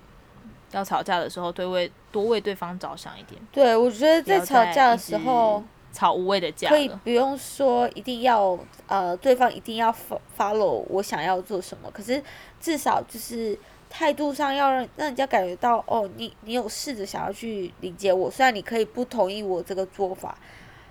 [0.72, 3.42] 要吵架的时候，对为多为对方着想一点。
[3.52, 9.94] 对，我觉得在吵架的时候，吵无谓的架，可以不用说一定要呃，对方一定要
[10.38, 12.24] follow 我想要做什么，可是
[12.62, 13.58] 至少就是
[13.98, 20.38] 态度上要让让人家感觉到，哦，你你有试着想要去理解我，虽然你可以不同意我这个做法。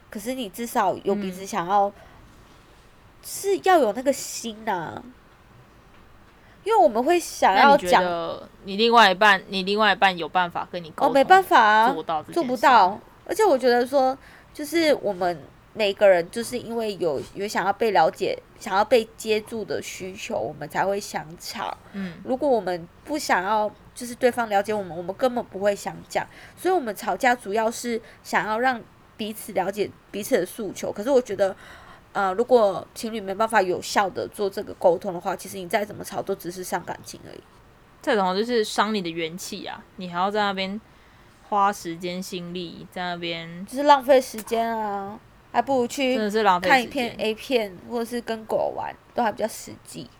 [0.08, 1.92] 可是你至少有彼此想要，嗯、
[3.22, 5.02] 是要有那个心呐、啊，
[6.62, 8.02] 因为我们会想要讲，
[8.62, 12.98] 你另外一半，你另外一半有办法跟你沟通，哦，没办法啊，做到做不到。
[13.26, 14.16] 而且我觉得说，
[14.54, 15.38] 就是我们
[15.74, 21.76] 每个人就是因为有有想要被了解、想要被接住的需求，我们才会想吵。
[21.92, 26.26] 嗯，如果我们不想要，就是对方了解我们，我们根本不会想讲。
[26.56, 28.80] 所以，我们吵架主要是想要让。
[29.16, 31.54] 彼此了解彼此的诉求，可是我觉得，
[32.12, 37.40] 呃，如果情侣没办法有效的做这个沟通的话，其实你再怎么吵都只是伤感情而已。
[38.02, 39.80] 这种就是伤你的元气啊！
[39.98, 40.80] 你还要在那边
[41.48, 45.16] 花时间心力在那边，就是浪费时间啊！
[45.54, 50.10] 还不如去真的是浪费看一片 A 片，或者是跟狗玩，都还比较实际。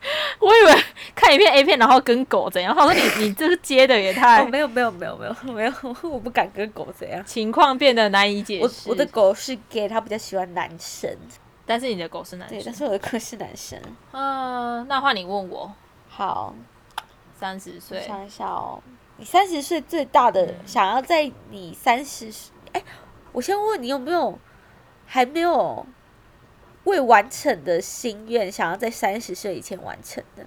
[0.40, 0.82] 我以为
[1.14, 2.74] 看一片 A 片，然后跟狗怎样？
[2.74, 4.42] 他说你你这个接的也太……
[4.42, 5.72] 哦、没有没有没有没有没有，
[6.08, 7.22] 我不敢跟狗怎样。
[7.26, 8.88] 情况变得难以解释。
[8.88, 11.14] 我我的狗是 gay，他比较喜欢男生。
[11.66, 12.56] 但是你的狗是男生。
[12.56, 13.78] 对，但是我的狗是男生。
[14.12, 15.70] 嗯、呃，那换你问我。
[16.08, 16.54] 好，
[17.38, 18.00] 三十岁。
[18.00, 18.80] 想一下哦，
[19.16, 22.52] 你三十岁最大的、嗯、想要在你三十岁……
[22.72, 22.82] 哎，
[23.36, 24.38] 我先问你有没有
[25.04, 25.86] 还没有？
[26.84, 30.46] 未完成的心愿，想要在三十岁以前完成的。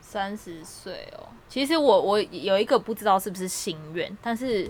[0.00, 4.68] 三十岁哦，其实我我有一个不知道是不是心愿，但是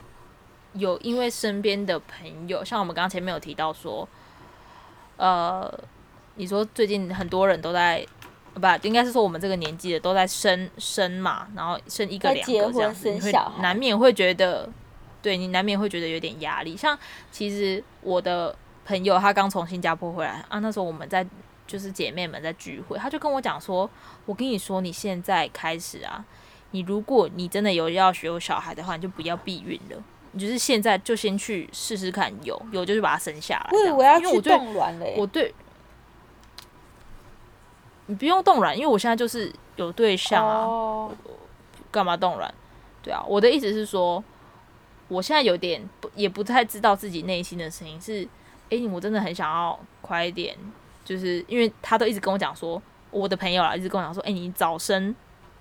[0.75, 4.07] 有因为身边的朋友，像我们刚刚前面有提到说，
[5.17, 5.73] 呃，
[6.35, 8.07] 你说最近很多人都在，
[8.53, 14.69] 不，应该是说我们这个年纪的都在生生嘛，然后生一个两个这样子，你会难免会觉得。
[15.21, 16.97] 对，你难免会觉得有点压力，像
[17.33, 18.55] 其实我的
[18.85, 21.27] 朋友他刚从新加坡回来啊，那时候我们在
[21.67, 23.91] 就是姐妹们在聚会，他就跟我讲说，
[24.27, 26.25] 我跟你说，你现在开始啊，
[26.71, 30.03] 你如果你真的有要学有小孩的话，你就不要避孕了，
[30.33, 33.71] 你就是现在就先去试试看有，有有就是把它生下来。
[33.71, 35.17] 对，我要去冻卵嘞。
[35.19, 35.53] 我对，
[38.07, 41.11] 你不用冻卵，因为我现在就是有对象啊，
[41.91, 42.07] 干、oh.
[42.07, 42.55] 嘛冻卵？
[43.03, 44.23] 对啊，我的意思是说。
[45.09, 48.23] 我现在有点不也不太知道自己内心的声音是，
[48.71, 50.57] 哎、欸，我真的很想要快一点，
[51.05, 52.81] 就是因为他都一直跟我讲说，
[53.11, 55.15] 我的朋友啦一直跟我讲说，哎、欸，你早生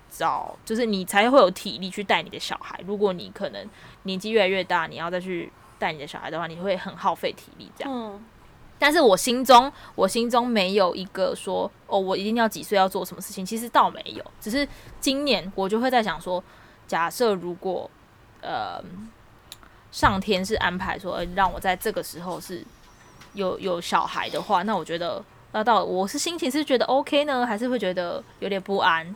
[0.08, 2.80] 早，就是你才会有体力去带你的小孩。
[2.86, 3.68] 如果你可能
[4.04, 7.92] 年纪越来越大，你要再去带你的小孩的话，你会很耗费体力这样。
[7.92, 8.24] 嗯
[8.80, 13.44] 但是我心中，我心中没有一个说哦，我一定要几岁要做什么事情。
[13.44, 14.64] 其实倒没有，只是
[15.00, 16.40] 今年我就会在想说，
[16.86, 17.90] 假设如果
[18.40, 18.80] 呃
[19.90, 22.62] 上天是安排说，呃，让我在这个时候是
[23.34, 29.14] 有有小孩的话，那我觉得那到我是心情是觉得 OK 呢，还是会觉得有点不安？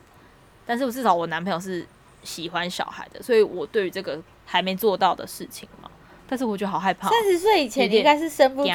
[0.67, 1.87] 但是我至少我男朋友是
[2.23, 5.91] 喜欢小孩的，所以我对于这个还没做到的事情嘛，
[6.27, 7.09] 但是我觉得好害怕。
[7.09, 8.71] 三十岁以前你应该是生不出。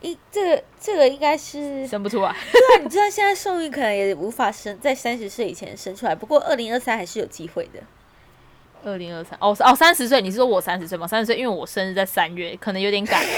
[0.00, 7.80] 一这个这个应该是生不出来，对啊，你知道现在受孕可能也无法生在三十岁以前生出来，不过二零二三还是有机会的。
[8.84, 11.06] 二零二三哦哦，三十岁，你是说我三十岁吗？
[11.06, 13.22] 三十岁，因为我生日在三月，可能有点赶。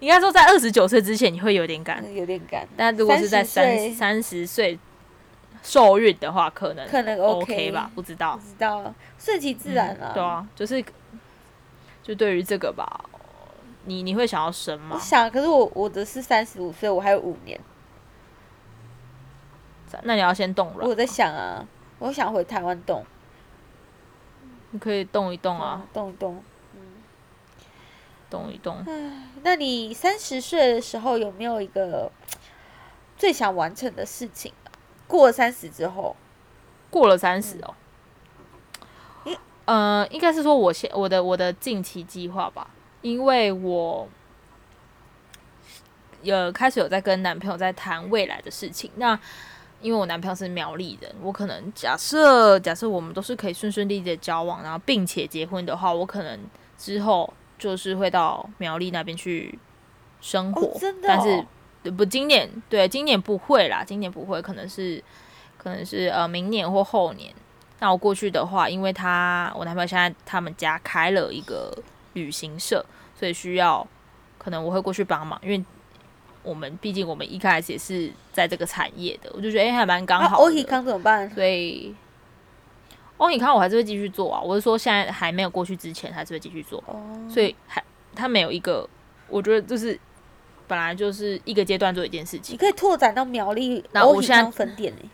[0.00, 2.68] 应该说在二十九岁之前你会有点赶，有点赶。
[2.76, 4.78] 但如果是在三三十岁
[5.62, 7.90] 受孕的话，可能可能 OK 吧？
[7.94, 10.14] 不知道，不知道，顺其自然了，啊嗯。
[10.14, 10.84] 对啊，就是
[12.02, 13.04] 就对于这个吧。
[13.86, 14.96] 你你会想要生吗？
[14.96, 17.58] 我想，可是我我的是三十五岁，我还有五年。
[20.02, 20.86] 那你要先动了。
[20.86, 21.64] 我在想啊，
[21.98, 23.04] 我想回台湾动。
[24.70, 26.42] 你可以动一动啊，动一动，
[26.74, 26.80] 嗯，
[28.28, 28.82] 动一动。
[28.86, 32.10] 唉，那你三十岁的时候有没有一个
[33.16, 34.52] 最想完成的事情？
[35.06, 36.16] 过了三十之后，
[36.90, 37.74] 过了三十哦。
[39.24, 39.36] 嗯，
[39.66, 42.68] 呃，应该是说我现我的我的近期计划吧。
[43.02, 44.08] 因为我
[46.22, 49.20] 有开始有在跟男朋友在谈未来的事情，那
[49.84, 56.40] 因为我男朋友是苗栗人，我可能假设假设我们都是可以顺顺利利的交往，然后并且结婚的话，我可能
[56.76, 59.58] 之后就是会到苗栗那边去
[60.20, 65.02] 生活，哦真的哦、但是不今年对今年不会啦，今年不会，可能是
[65.58, 67.32] 可能是呃明年或后年。
[67.78, 71.72] 那我过去的话，因为他我男朋友现在他们家开了一个。
[72.14, 72.86] 旅行社，
[73.18, 73.84] 所以需要
[74.38, 75.64] 可能我会过去帮忙，因为
[76.44, 80.42] 我们毕竟我们一开始也是在这个产业的，我就觉得哎、欸、还蛮刚好的。
[80.44, 81.28] 欧喜康怎么办？
[81.30, 81.92] 所以
[83.16, 86.78] 欧喜康我还是会继续做啊，我是说现在还没有过去之前还是会继续做。
[86.86, 87.02] 哦。
[87.28, 87.82] 所以还
[88.14, 88.88] 他没有一个，
[89.28, 89.98] 我觉得就是
[90.68, 95.02] 本来就是一个阶段做一件事情，你可以拓展到苗栗欧喜康分店呢。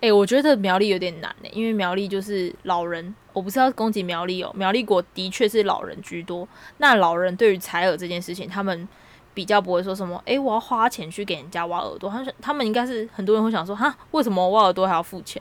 [0.00, 3.14] 哎、欸，我觉得苗栗有点难呢，因为苗栗就是老人。
[3.32, 6.48] 我不是要攻击苗栗哦，苗栗国的确是老人居多。
[6.78, 8.88] 那老人对于采耳这件事情，他们
[9.38, 12.10] 比较不会说什么，哎、欸，我要花钱去给人家挖耳朵。
[12.10, 15.40] 他们他们应该是很多人会想说，哈，为什么挖耳朵还要付钱？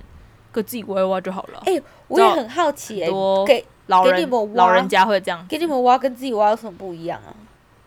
[0.52, 1.64] 可自己挖一挖就好了。
[1.66, 7.34] 哎、欸，我也很好奇、欸，哎，给老人老人家会这样，给你们挖跟自己挖有什么不一样啊？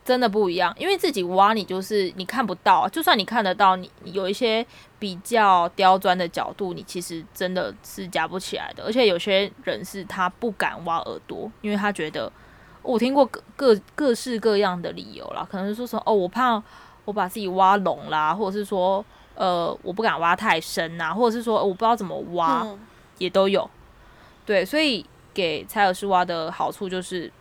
[0.04, 4.66] 真的不一样，因为自己挖你就是你看不到，就算你看得到，你有一些
[4.98, 8.82] 比较刁钻的角度，你其实真的是夹不起来的。
[8.82, 12.32] 而且有些人是他不敢挖耳朵，因为他觉得
[12.82, 16.62] 我听过各各各式各样的理由啦，可能是说说哦，我怕
[17.04, 19.04] 我把自己挖聋啦，或者是说
[19.34, 22.78] 呃我不敢挖太深呐，或者是说我不知道怎么挖，嗯、
[23.18, 23.68] 也都有。
[24.46, 27.32] 对，所以给采耳师挖的好处就是。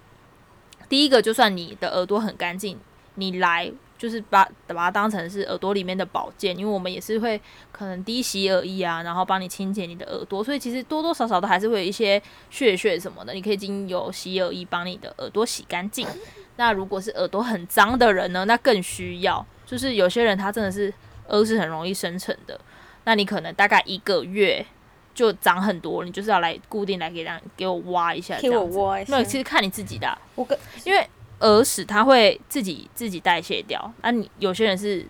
[0.87, 2.79] 第一个，就算你的耳朵很干净，
[3.13, 7.39] 你来就是把把它当成是耳朵里面的保健，因为我们也是会
[7.71, 12.19] 可能滴洗耳液啊，然后帮你清洁你的耳朵，所以其实多多少少都还是会有一些
[12.49, 16.07] 屑屑什么的，你可以经由洗耳液帮你的耳朵洗干净。
[16.55, 20.93] 那如果是耳朵很脏的人呢，那更需要，就是有些人他真的是
[21.27, 22.59] 耳屎很容易生成的，
[23.03, 24.65] 那你可能大概一个月。
[25.11, 29.11] 就长很多，你就是要来固定来给让给我挖一下，给我挖一下。
[29.11, 30.17] 没有，其实看你自己的、啊。
[30.33, 31.05] 我跟因为
[31.39, 35.05] 耳屎它会自己自己代谢掉，那、啊、你有些人是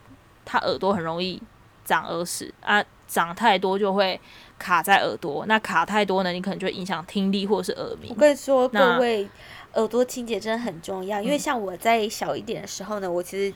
[0.45, 1.41] 他耳朵很容易
[1.85, 4.19] 长耳屎啊，长太多就会
[4.57, 8.09] 卡在耳朵，那卡太多呢，你可能就影响听力或者是耳鸣。
[8.09, 9.27] 我跟你说，各位
[9.73, 13.55] 耳朵清洁真的很重要，因为像我在小一点的时候呢，我其实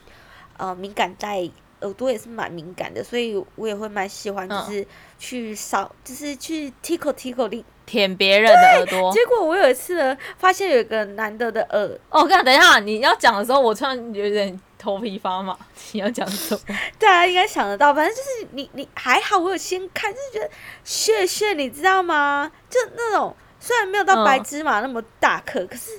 [0.57, 1.49] 呃敏感带。
[1.81, 4.87] 耳朵也是蛮敏感的，所以我也会蛮喜欢，就是
[5.19, 9.11] 去扫、嗯，就是去 tickle tickle 的舔别人的耳朵。
[9.11, 15.57] 结果我有一次呢，发现有一个男的的耳，哦，等一下你要讲的时候，我突然有点头皮发麻。
[15.91, 16.75] 你要讲什么？
[16.97, 20.49] 大家应该想得到，反正就是你你还好，我有先看，就是觉得
[20.83, 22.51] 屑屑，你知道吗？
[22.69, 25.91] 就那种虽然没有到白芝麻那么大颗、嗯，可是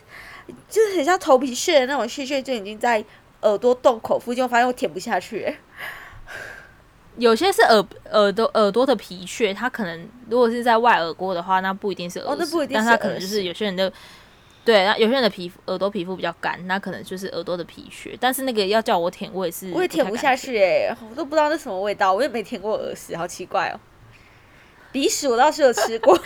[0.68, 3.04] 就是很像头皮屑的那种屑屑，就已经在
[3.42, 5.56] 耳朵洞口附近，我发现我舔不下去。
[7.16, 13.92] 有些是耳耳朵耳朵的皮屑，它可能如果是在外耳郭的话，那不一定是耳屎，哦，那不一定是，但它可能就是有些人的。
[14.64, 18.16] 对，那有些人的皮肤耳朵皮肤比较干，那可能就是耳朵的皮屑。
[18.18, 23.78] 但是那个要叫我舔，我也是，我也舔不下去哎、欸，我都不知道那什么味道，我也没舔过耳屎，好奇怪哦。
[24.90, 26.18] 鼻屎我倒是有吃过。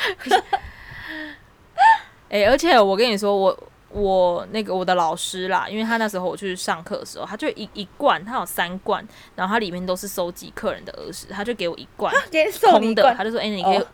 [2.30, 12.14] 哎、欸，而且我跟你说，我我那个我的老师啦，因为他那时候我去上课的时候，他就一一罐，他有三罐，然后它里面都是收集客人的耳屎，他就给我一罐
[12.60, 13.86] 空的，他就说，哎、欸，你可以、哦、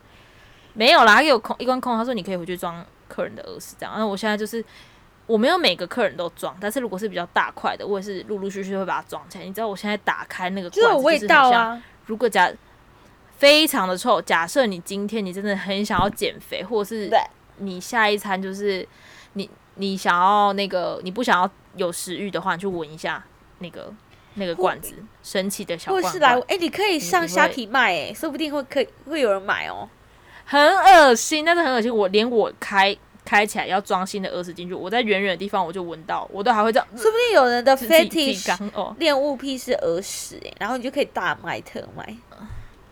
[0.73, 2.85] 没有啦，他给我空一罐空，他说你可以回去装。
[3.07, 4.65] 客人的耳屎这样，然后我现在就是
[5.27, 9.45] 我没有每个客人都装，但是如果是比较大块的，我也是陆陆续续会把它装起来。
[9.45, 11.81] 你知道我现在打开那个罐子，就是味道啊。
[12.07, 12.51] 如果假
[13.37, 17.09] 非常的臭，假设你今天你真的很想要减肥，或者是
[17.59, 18.89] 你下一餐就是你
[19.77, 23.25] 你想要那个你不想要有食欲的话，你去闻一下
[23.59, 23.93] 那个
[24.35, 26.13] 那个罐子，神奇的小罐罐。
[26.13, 29.89] 或是来，哎、欸，你可以上虾皮卖、欸，哎，说不定会可以会有人买哦。
[30.45, 31.95] 很恶心，但是很恶心。
[31.95, 36.87] 我连我开开起来要装新的耳屎进去，我在远远的地方我就闻到，我都还会这样。
[36.95, 42.15] 说不定有人的 fetish 恋物癖是耳屎，然后你就可以大卖特卖。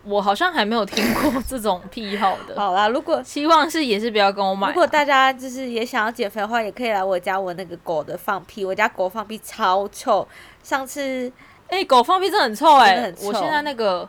[0.04, 2.54] 我好像还没有听过这种癖好的。
[2.56, 4.68] 好啦，如果希望是也是不要跟我买。
[4.68, 8.64] 如果大家就是也想要减肥的话，也可以来我家闻那个狗的放屁。
[8.64, 10.26] 我家狗放屁超臭。
[10.62, 11.30] 上次
[11.68, 14.08] 哎、欸，狗放屁真的很臭哎、欸，我现在那个。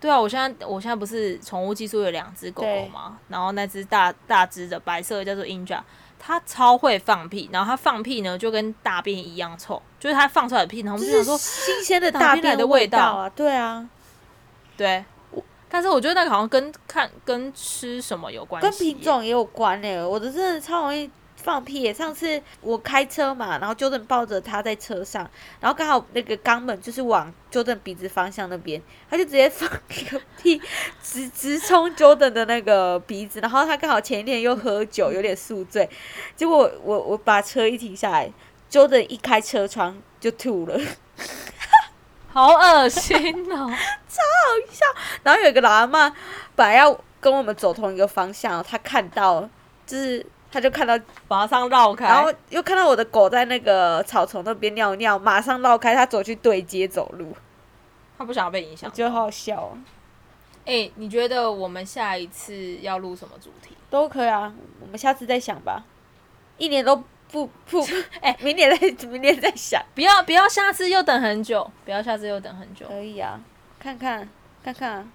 [0.00, 5.80] 对啊，我现在我现在不是宠物寄宿有两只狗狗嘛，然后那只大大只的白色的叫做 Inja，
[6.18, 13.88] 它超会放屁，然后它放屁呢就跟大便一样臭，就是它放出来的屁，然后我们就想说新鲜的大便的味道啊，对啊，
[14.76, 15.04] 对，
[15.68, 21.10] 但是我觉得那个好像跟看跟吃什么有关系，跟品种也有关诶、欸，我的真的超容易。
[21.36, 21.92] 放屁耶！
[21.92, 30.58] 上次我开车嘛，然后 Jordan 抱着他在车上，然后刚好那个肛门就是往 Jordan 鼻子方向那边，他就直接放一个屁，
[31.02, 35.86] 直直冲 Jordan 的那个鼻子，然后他刚好前一天又喝酒，有点宿醉，
[36.34, 38.32] 结果我我，我把车一停下来
[38.70, 40.80] ，Jordan 一开车窗就吐了，
[42.34, 43.16] 好恶心
[43.50, 43.70] 哦，
[44.08, 44.84] 超好笑。
[45.22, 46.12] 然后有一个老阿妈
[46.54, 49.48] 本来要跟我们走同一个方向，他看到
[49.86, 50.26] 就是。
[50.54, 57.36] 他就看到马上绕开，然后又看到我的狗在那个草丛那边尿尿，马上绕开，他走去对街走路。
[58.16, 59.74] 他不想要被影响，觉得好好笑啊！
[60.64, 63.76] 哎、欸，你觉得我们下一次要录什么主题？
[63.90, 65.82] 都可以啊，我们下次再想吧。
[66.56, 67.02] 一年都
[67.34, 67.82] 不不，
[68.20, 72.86] 哎、欸，明年再明年再想，不要不要，下次又等很久，不要下次又等很久。
[72.86, 73.40] 可以啊，
[73.80, 74.28] 看看
[74.62, 75.06] 看看啊。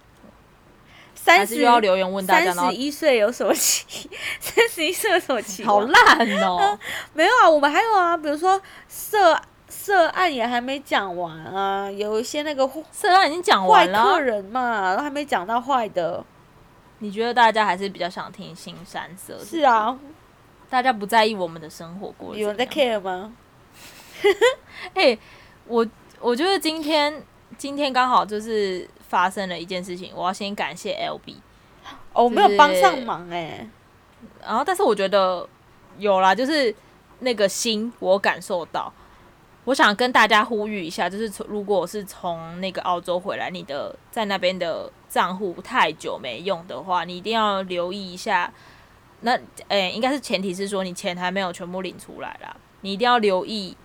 [1.16, 4.10] 三十要留言问大家， 三十一岁有什么期？
[4.42, 5.64] 三十一岁有什么期？
[5.64, 6.80] 好烂哦、喔！
[7.14, 16.22] 没有啊，我们还有啊，比如说涉涉案也还没讲完啊，有一些那个涉案已经讲完了，坏客人嘛，都还没讲到坏的。
[17.00, 19.40] 你觉得大家还是比较想听新三色？
[19.40, 19.98] 是啊，
[20.70, 23.34] 大家不在意我们的生活过，有人在 care 吗？
[24.94, 25.20] 哎、欸，
[25.66, 25.88] 我
[26.20, 27.24] 我觉得今天
[27.58, 28.88] 今天刚好就是。
[29.10, 31.34] 发生了一件事情，我要先感谢 LB，
[32.14, 33.70] 哦，我没有帮上忙哎、欸，
[34.46, 35.50] 然后但是我觉得
[35.98, 36.72] 有啦，就是
[37.22, 38.94] 那个心我感受到，
[39.64, 48.54] 我想跟大家呼吁一下，就是从如果是从那个澳洲回来，你的在那边的账户太久没用的话，你一定要留意一下。
[49.22, 49.32] 那
[49.68, 53.76] 诶、欸，应该是前提是说你钱还没有全部领出来啦，你一定要留意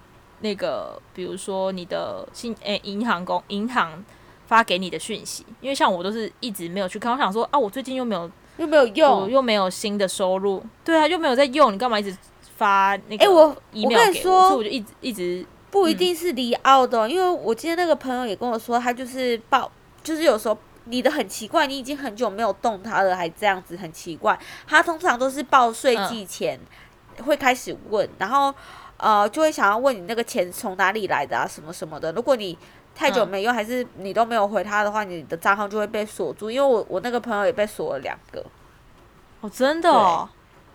[0.41, 4.05] 那个，比如说你的信诶，银行公银行。
[4.47, 12.15] 发给你的讯息，因为像我都是一直没有去看，我想说啊，我最近又没有又没有用，又没有新的收入，对啊，又没有在用，你干嘛一直
[12.55, 13.25] 发那个？
[13.25, 19.73] 哎，我我跟你说，所以我就一直一直不一定是离澳的，嗯，因为我今天那个朋友也跟我说，他就是报，
[20.03, 24.39] 就是有时候你的很奇怪，你已经很久没有动它了，还这样子很奇怪。
[24.67, 26.61] 他通常都是报税季前
[27.25, 28.55] 会开始问，嗯，然后
[28.99, 32.13] 呃就会想要问你那个钱从哪里来的啊，什么什么的。
[32.13, 32.57] 如果你
[32.95, 36.51] 太久没用，还是你都没有回他的话，你的账号就会被锁住。
[36.51, 38.45] 因为我我那个朋友也被锁了两个，
[39.41, 40.29] 哦，真的哦。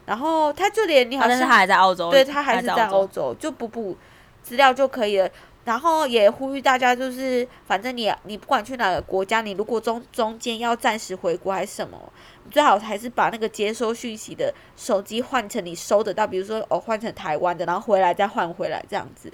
[0.06, 3.96] 然后他就连你好像，但是他还在澳洲，对他还是在欧洲，就补补
[4.42, 5.30] 资料就可以了。
[5.66, 12.12] 然后也呼吁大家，就是反正你你不管去哪个国家，你如果中中间要暂时回国还是什么，
[12.50, 19.32] 最好还是把那个接收讯息的手机换成你收得到，比如说哦换成台湾的，然后回来再换回来这样子。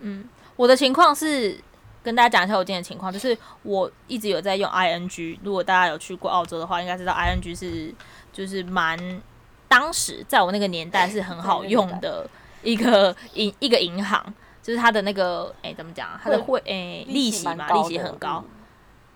[0.00, 1.58] 嗯，我的情况是。
[2.04, 5.38] 跟大家讲一下我今天的情况，就是我一直有在用 ING。
[5.42, 7.94] 如果大家有去过澳洲的话，应该知道 ING 是
[8.30, 9.22] 就是蛮
[9.68, 12.28] 当时在我那个年代是很好用的
[12.62, 14.22] 一个银一个银行，
[14.64, 18.42] 就是它的那个哎、欸、怎么讲，它的会哎利息嘛，利息很高。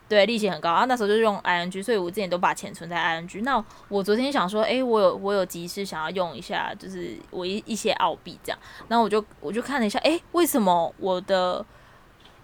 [0.08, 0.84] 对，利息很高啊。
[0.84, 3.42] 那时候就用 ING，所以我之前都把钱存在 ING。
[3.42, 8.58] 那我昨天想说，哎、欸，我有我有急事想要用一下，就是我一一些澳币这样。
[8.88, 11.64] 然后我就我就看了一下，哎、欸，为什么我的？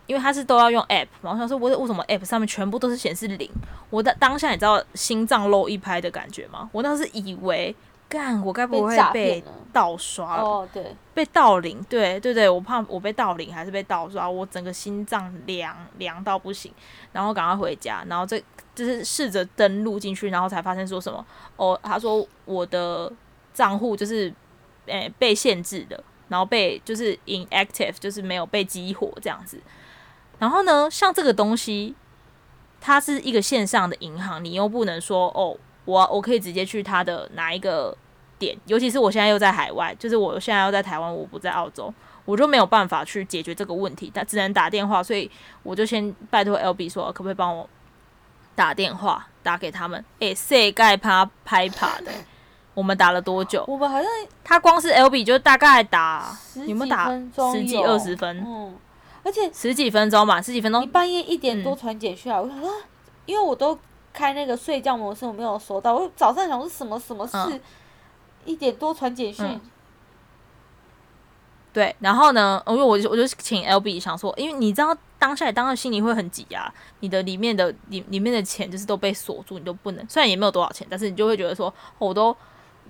[0.06, 3.50] 因为它是都要用 app，嘛我想说，我为什么 app 上面全部都是显示零？
[3.88, 6.68] 我的当下你知道心脏漏一拍的感觉吗？
[6.72, 7.74] 我当时以为，
[8.14, 9.42] 干，我该不会被
[9.72, 10.42] 盗刷了？
[10.42, 16.72] 哦，对，被盗领，对对对，我怕我被盗领还是被盗刷，我整个心脏凉凉到不行，
[17.10, 18.40] 然后赶快回家，然后这
[18.72, 21.26] 就是试着登录进去，然后才发现说什么？
[21.56, 23.12] 哦，他说我的
[23.52, 24.32] 账户就是
[24.86, 29.60] 诶、欸、被限制的，然后被就是 inactive，就是没有被激活这样子。
[30.38, 31.96] 然后呢，像这个东西，
[32.80, 37.96] 它是一个线上的银行，你又不能说哦，我我可以直接去他的哪一个
[38.44, 41.92] 点，尤其是我现在又在海外，就是我现在又在台湾，我不在澳洲，
[42.24, 45.30] 我就没有办法去解决这个问题，但只能打电话，所以
[45.62, 47.68] 我就先拜托 LB 说，可不可以帮我
[48.54, 50.04] 打电话打给他们？
[50.18, 52.12] 诶，谁盖趴拍趴的？
[52.74, 53.64] 我们打了多久？
[53.68, 54.10] 我们好像
[54.42, 56.36] 他光是 LB 就大概打
[56.66, 57.08] 有没有打
[57.52, 58.44] 十几二十分？
[58.46, 58.76] 嗯
[59.26, 60.82] 而且十几分钟嘛，十几分钟。
[60.82, 62.70] 你半夜一点多传简讯来，嗯、我想说，
[63.24, 63.78] 因为我都
[64.12, 65.94] 开那个睡觉模式，我没有收到。
[65.94, 67.60] 我早上想说什么什么事，嗯、
[68.44, 69.60] 一点多传简讯、嗯。
[71.72, 82.36] 对，然后呢，因为我就我就请 LB 想说，因为你知道当下当下心里会很挤啊，你的里面的里里面的钱就是都被锁住，你都不能，虽然也没有多少钱，但是你就会觉得说，我都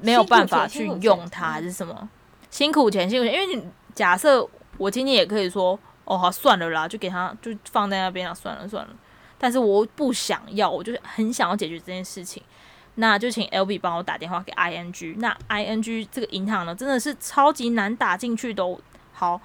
[0.00, 2.08] 没有办法去用它，还是什么
[2.50, 4.46] 辛苦钱辛苦钱，因为你假设
[4.76, 5.78] 我今天也可以说。
[6.06, 8.94] 哦，好，算了啦，就给他，就放在那边了，算了算了。
[9.38, 12.42] 但是我不想要，我就是很想要解决这件事情，
[12.96, 15.16] 那就请 LB 帮我打电话给 ING。
[15.18, 18.64] 那 ING 这个银行呢，真的是超级难打进去的。
[19.12, 19.40] 好，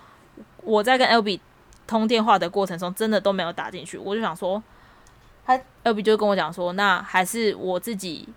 [0.63, 1.39] 我在跟 LB
[1.87, 3.97] 通电话的过程中，真的都没有打进去。
[3.97, 4.61] 我就想说，
[5.45, 8.27] 他 LB 就跟我讲说，那还是我自己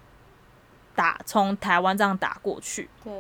[0.95, 2.89] 打，从台湾这样打过去。
[3.05, 3.13] 对。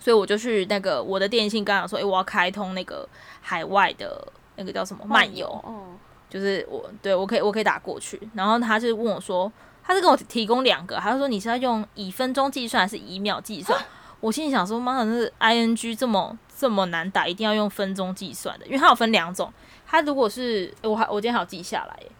[0.00, 3.08] 所以我就去那个我的电信，刚刚说，诶、欸，我要开通那个
[3.40, 4.26] 海外的
[4.56, 5.96] 那个叫什么漫游，嗯，
[6.28, 9.52] 就是我对我可以我可以打过去，然后他就问我说，
[9.82, 13.78] 他是跟我提供两个，他就说你是要用以分钟计算还是以秒计算？
[14.20, 19.52] 我心里想说，妈的，那是 ING 这么这么难打，一定要用分钟计算的，因为它有分两种，
[19.86, 22.10] 它如果是我还我今天还有记下来耶，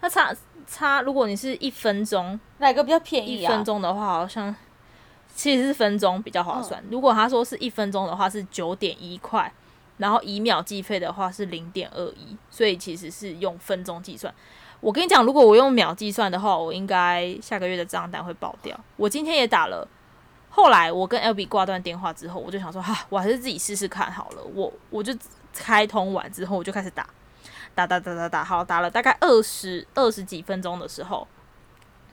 [0.00, 0.34] 它差
[0.66, 3.52] 差，如果你是一分钟，哪个比较便宜啊？
[3.52, 4.54] 一分钟的话好像。
[5.34, 6.82] 其实是分钟比较划算。
[6.90, 9.52] 如果他说是一分钟的话是九点一块，
[9.98, 14.34] 然后以秒计费的话是零点二一，所以其实是用分钟计算。
[14.80, 18.78] 我跟你讲，如果我用秒计算的话，我应该下个月的账单会爆掉。
[18.96, 19.86] 我今天也打了，
[20.48, 24.42] 后来我跟 LB 挂断电话之后，我就想说，哈，我还是自己试试看好了。
[24.54, 25.12] 我我就
[25.52, 27.08] 开通完之后，我就开始打，
[27.74, 31.26] 打打打打打，好，打了大概二十二十几分钟的时候。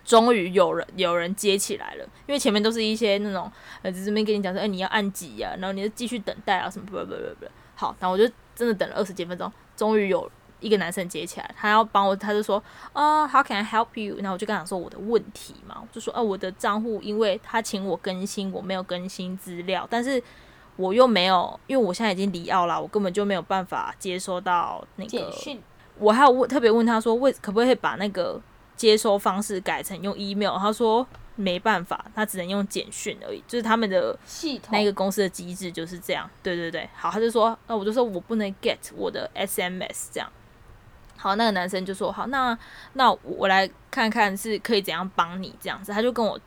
[0.04, 3.52] 终于有人有人接起来了，因为前面都是一些那种
[3.82, 10.32] 呃，这边跟你讲说，哎、你要按几呀、啊，然后你就继续等待啊，什么不不不不不，好，然后我就真的等了二十几分钟，终于有
[10.66, 12.62] 一个男生接起来，他要帮我，他就说，
[12.94, 14.16] 啊、uh,，How can I help you？
[14.18, 20.22] 然后我就跟他说我的问题嘛，我就说，啊，我的账户因为他请我更新，我没有更新资料，但是
[20.76, 25.62] 我又没有，因为我现在已经离澳了，我根本就没有办法接收到那个简讯，
[26.00, 28.42] 我还有问特别问他说，为可不可以把那个。
[28.78, 36.30] 接收方式改成用 email，他说没办法，他只能用简讯而已，就是他们的系统那个公司的机制就是这样。
[36.44, 40.30] 对对对，好，他就说，那我就说我不能 get 我的 SMS 这样。
[41.26, 42.56] 好，那个男生就说好，那
[42.94, 45.92] 那我来看看是可以怎样帮你这样子。
[45.92, 46.40] 他就跟我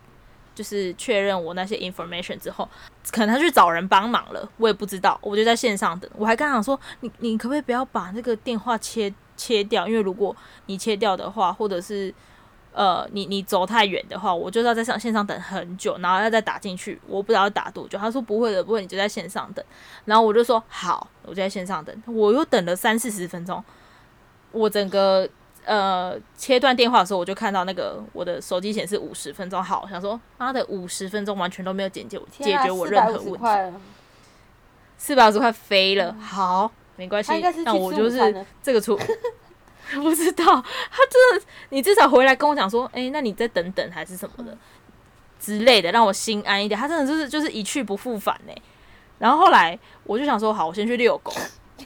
[0.54, 2.68] 就是确认我那些 information 之后，
[3.10, 5.18] 可能他去找人帮忙了，我也不知道。
[5.20, 9.12] 我就在线上等，我还刚想说，你你可不可以不要把那个电话切？
[9.36, 10.34] 切掉，因为如果
[10.66, 12.12] 你切掉的话，或者是
[12.72, 17.96] 呃，你你走太远的话，我就要在上线上等很久，然后要再打进去，我不知道要打多久。
[17.96, 19.64] 他说不会的，不会，你就在线上等。
[20.06, 22.02] 然后我就说好，我就在线上等。
[22.06, 23.62] 我又等了三四十分钟，
[24.52, 25.28] 我整个
[25.64, 29.62] 呃切断电话的时候，我就看到那个我的手机显示五十分钟。
[29.62, 33.78] 好，想说妈的五十分钟完全都没有解决解决我任何问题，
[34.96, 36.14] 四百五十块飞了。
[36.20, 36.70] 好。
[36.98, 37.32] 没关系，
[37.64, 38.98] 那我就是这个出，
[40.02, 44.58] 不知道他真的，你至少回来跟我讲说，哎、欸，那你再等等还是什么的
[45.38, 46.76] 之类的，让我心安一点。
[46.76, 48.52] 他真的就是就是一去不复返呢。
[49.20, 51.32] 然后后来我就想说，好，我先去遛狗，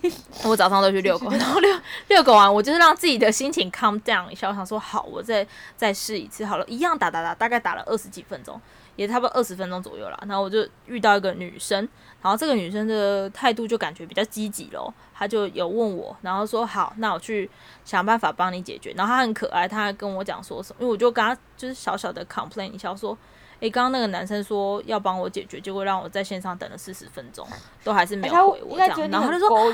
[0.45, 1.71] 我早上都去遛狗， 然后遛
[2.09, 4.49] 遛狗完，我就是让自己的心情 calm down 一下。
[4.49, 5.47] 我想说，好，我再
[5.77, 8.61] 再试一次好了，一样打打打，大概打了二十几分钟，
[8.97, 10.19] 也差不多二十分钟左右了。
[10.27, 11.89] 然后我就遇到一个女生，
[12.21, 17.49] 然后这个女生的态度就感觉比较积极咯，她就有问我，然后说好，那我去
[17.85, 18.93] 想办法帮你解决。
[18.97, 23.17] 然后她很可爱，她还跟我讲说什么，因为我就跟她就是小小的 complain 一下说。
[23.63, 27.47] 诶，刚刚那个男生说要帮我解决，结果让我在线上等了四十分钟，
[27.85, 29.09] 都还是没有回我这样。
[29.09, 29.73] 然后他就说，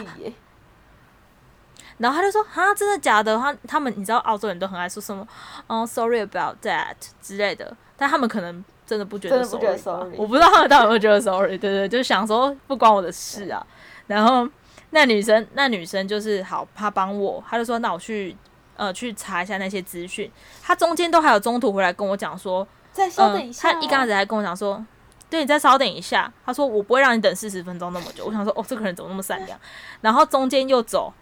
[1.96, 3.34] 然后他就说，哈，真的假的？
[3.38, 5.26] 他他们你知道澳洲人都很爱说什么，
[5.68, 13.66] 嗯，sorry about that 之类的，但他们可能真的不觉得 sorry，我不知道他们到底有没有觉得 sorry，对对，就想说不关我的事啊。
[14.06, 14.46] 然后
[14.90, 18.36] 那女生那女生就是好，她帮我，她就说那我去
[18.76, 20.30] 呃去查一下那些资讯，
[20.62, 22.68] 她中间都还有中途回来跟我讲说。
[22.98, 23.74] 再稍等一下、哦嗯。
[23.74, 24.84] 他一刚开始还跟我讲说
[25.30, 29.58] ：“对，你再稍等一下。”他说：“我不会让你等四十分钟那么久。”我想说：“哦，这个人怎么那么善良？”
[30.02, 31.14] 然后中间又走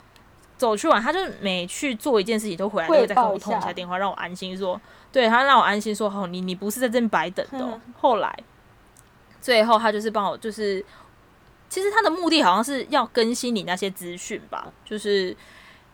[0.57, 4.81] 走去玩，他就每去做一件事情都回来，又再跟我通一下电话，让我安心说
[5.13, 7.73] ：“对他让我安心说，哦，你你不是在这边白等的、哦。
[7.73, 8.35] 嗯”后来
[9.41, 10.85] 最后他就是帮我，就是
[11.69, 15.37] 其实他的目的好像是要更新你那些资讯吧，就是。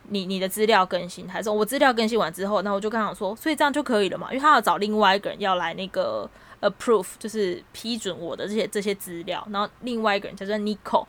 [0.08, 4.28] 你你的资料更新，还是我资料更新完之后，那我就跟他说，所以这样就可以了嘛？
[4.30, 6.28] 因为他要找另外一个人要来那个
[6.60, 9.46] approve，就是批准我的这些这些资料。
[9.50, 11.06] 然后另外一个人叫做 Nico，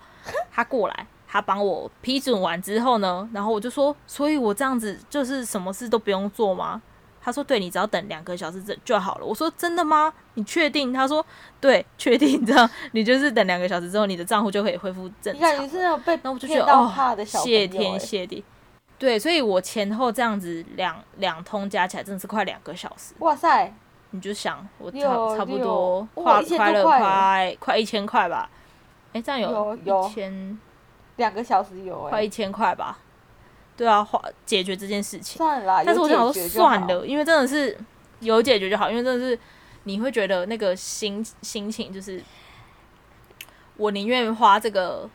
[0.51, 6.81] 他过来，他帮我批准完之后呢，然后我就说，所以我这样子就是什么事都不用做吗？
[7.25, 9.25] 他说，对，你只要等两个小时就就好了。
[9.25, 10.13] 我说真的吗？
[10.33, 10.91] 你确定？
[10.91, 11.25] 他说
[11.61, 15.63] 对，确定这样，你就是等两个小时之后，你的账户就可以恢复正常。
[15.63, 16.91] 你是那种被那我就觉得哦，
[17.25, 18.43] 谢天谢地。
[19.03, 23.13] 对，所以我前后这样子两两通加起来真的是快两个小时。
[23.19, 23.73] 哇塞！
[24.11, 28.49] 你就想我差差不多花花了快快一千块吧？
[29.11, 30.57] 哎，这样有有一千
[31.17, 32.97] 两个小时有快一千块吧？
[33.75, 35.35] 对啊，花解决这件事情。
[35.35, 37.77] 算了，但是我想说算了，因为真的是
[38.21, 39.37] 有解决就好，因为真的是
[39.83, 42.23] 你会觉得那个心心情就是，
[43.75, 45.09] 我宁愿花这个，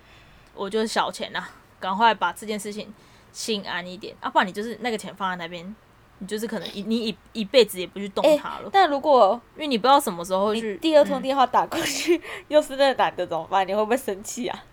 [0.55, 1.43] 我就是小钱呐，
[1.81, 2.93] 赶快把这件事情。
[3.39, 5.77] 心安一点啊，不然你就是那个钱放在那边，
[6.19, 8.65] 你就是可能一你一一辈子也不去动它了。
[8.65, 13.65] 欸、但如果因为你不知道什么时候去，第二通电话打过去，嗯、 又是那个男的怎么办？
[13.65, 14.65] 你会不会生气啊？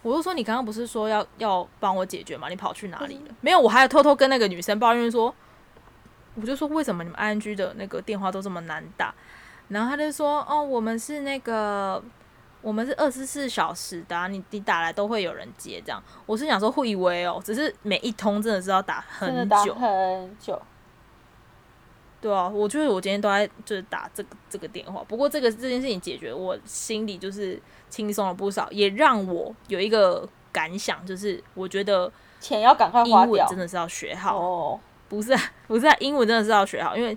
[0.00, 2.48] 我就说你刚刚不是说要要帮我解决吗？
[2.48, 3.24] 你跑去哪里了？
[3.28, 5.34] 嗯、没有，我还有偷偷跟那个女生抱怨说，
[6.36, 9.14] 我就说为什么你们 ING 的那个电话都这么难打？
[9.68, 12.02] 然后他就说哦，我们是那个。
[12.60, 16.02] 我们是二十四小时的啊，你你打来都会有人接，这样。
[16.26, 20.60] 我是想说会以为哦，只是每一通真的是要打很久很久。
[22.20, 25.04] 对啊，我就是我今天都在就是打这个这个电话。
[25.06, 34.80] 不过这个这件事情解决，我心里就是轻松了不少，也让我有一个感想，就是我觉得钱要赶快花掉，英文真的是要学好哦。
[35.08, 37.16] 不是啊，不是啊，英文真的是要学好，因为。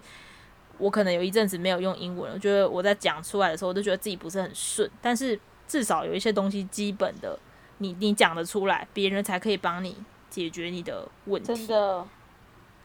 [0.81, 4.89] 我可能有一阵子没有用英文，我觉得我在讲出来的时候，我都觉得自己不是很顺。
[4.99, 7.37] 但是至少有一些东西基本的，
[7.77, 9.95] 你你讲得出来，别人才可以帮你
[10.27, 11.53] 解决你的问题。
[11.53, 12.07] 真的，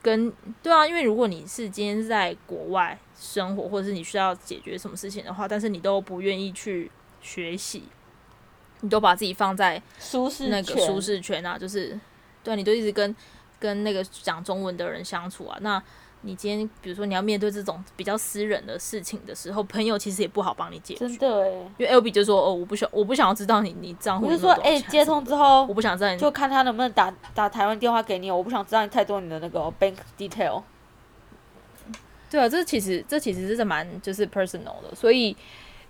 [0.03, 0.31] 跟
[0.63, 6.91] 对啊，因为如果你是今天在国外生活，或者是你需要解决什么事情的话，但是你都不愿意去
[7.23, 7.85] 学习，
[8.83, 11.99] 你都把自己放在舒适那个舒适圈啊，就是
[12.45, 13.17] 对啊，你都一直跟
[13.59, 15.83] 跟那个讲中文的人相处啊，那。
[16.27, 21.09] 你今天比如说你要面对这种比较私人的事情的时候，朋友其实也不好帮你解决。
[21.09, 24.27] 真的哎，因为 L B 就说哦，我不想我不想要知道你你账户。
[24.27, 30.63] 我就说哎，接通之后我不想知道你，就看他能不能打打台湾电话给你，我不想知道你太多你的那个 bank detail。
[32.29, 35.37] 对啊，这其实这其实是蛮就是 personal 的，所以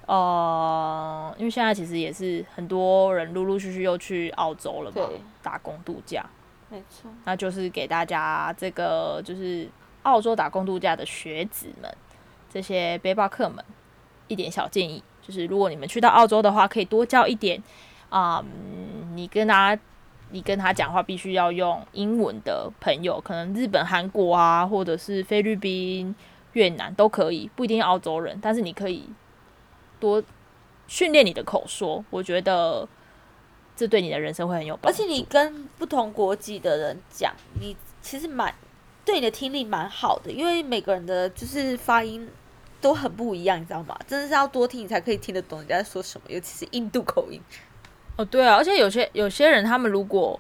[0.05, 5.09] 呃，因为现在其实也是很多人陆陆续续又去澳洲了嘛，
[5.43, 6.26] 打工度假。
[6.68, 9.66] 没错，那就是给大家这个就是。
[10.07, 11.92] 澳洲打工度假的学子们，
[12.48, 13.64] 这些背包客们，
[14.28, 17.61] 一点小建议就是，如果你们去到澳洲的话，可以多交一点
[18.09, 18.42] 啊、
[19.14, 19.76] 你跟他，
[20.30, 26.14] 你跟他讲话必须要用英文的朋友，可能日本、韩国啊，或者是菲律宾、
[26.52, 29.09] 越南都可以，不一定澳洲人，但是你可以
[29.98, 30.22] 多
[30.86, 32.88] 训练你的口说，我觉得
[33.74, 34.96] 这对你的人生会很有帮助。
[34.96, 38.54] 而且你跟不同国籍的人讲，你其实蛮。
[39.07, 42.28] 对你的听力蛮好的，因为每个人的就是发音
[42.80, 43.96] 都很不一样，你知道吗？
[44.07, 47.40] 真的是要多听，你才可以听得懂人家在说什么，尤其是印度口音。
[48.16, 50.38] 哦，对啊，而且有些有些人，他们如果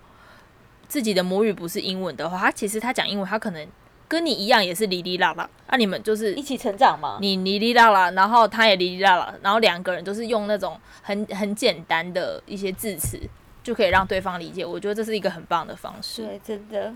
[0.88, 3.68] 自己的母语不是英文的话，他其实他讲英文，他可能
[4.08, 5.48] 跟你一样也是哩哩啦啦。
[5.68, 7.18] 那、啊、你们就是一起成长吗？
[7.20, 13.20] 你哩哩啦啦，然后他也哩哩啦啦，然后两个人都是用那种很很简单的一些字词
[13.62, 14.64] 就可以让对方理解。
[14.64, 16.24] 我觉得这是一个很棒的方式。
[16.26, 16.92] 对，真的。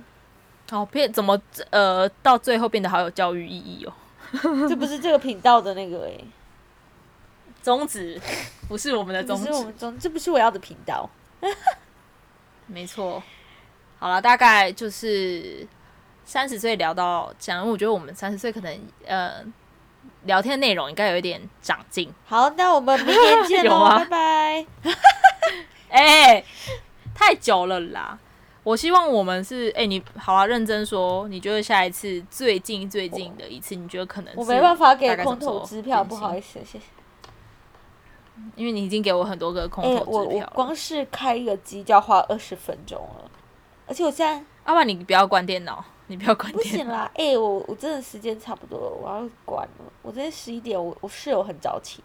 [0.70, 1.36] 好，变怎么
[1.70, 3.92] 呃，到最后变得好有教育意义哦。
[4.68, 6.24] 这不是这个频道的那个哎、欸，
[7.60, 8.20] 宗旨
[8.68, 11.10] 不是我们的宗旨，不是我们宗，这不是我要的频道。
[12.68, 13.20] 没错。
[13.98, 15.66] 好了，大概就是
[16.24, 19.44] 三十岁聊到这样，因为我觉得我们三十岁可能呃
[20.26, 22.14] 聊天内容应该有一点长进。
[22.24, 24.66] 好，那我们明天见 喽，拜拜。
[25.88, 26.44] 哎、欸，
[27.12, 28.16] 太久了啦！
[28.62, 36.80] 我希望我们是哎、欸，你好啊，认真说，你觉得下一次最近最近的一次，你觉得可能是我没办法给空头支票，不好意思，谢谢。
[38.56, 43.30] 因为你已经给我很多个空头支票、欸、我我光是开一个机就要花二十分钟了，
[43.86, 44.34] 而且我现在，
[44.66, 46.62] 要不然你不要关电脑， 你不要关电脑。
[46.62, 49.84] 不行啦，哎、欸，我我真的时间差不多了，我要关了。
[50.02, 52.02] 我今天十一点，我我室友很早起。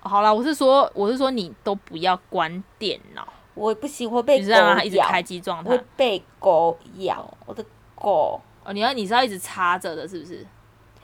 [0.00, 3.28] 好啦，我是说，我是说你都不要关电脑。
[3.58, 4.82] 我不行，会被狗咬。
[4.82, 7.36] 一直开机状态，会被狗咬。
[7.46, 10.46] 我的狗哦，你要你是要一直插着的，是不是？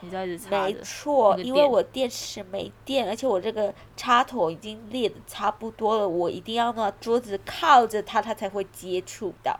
[0.00, 0.60] 你知道一直插着。
[0.62, 9.58] 没错，因为我电池没电，而且我这个插头已经裂的差不多了，我一定要拿桌子靠着它，它才会接触到。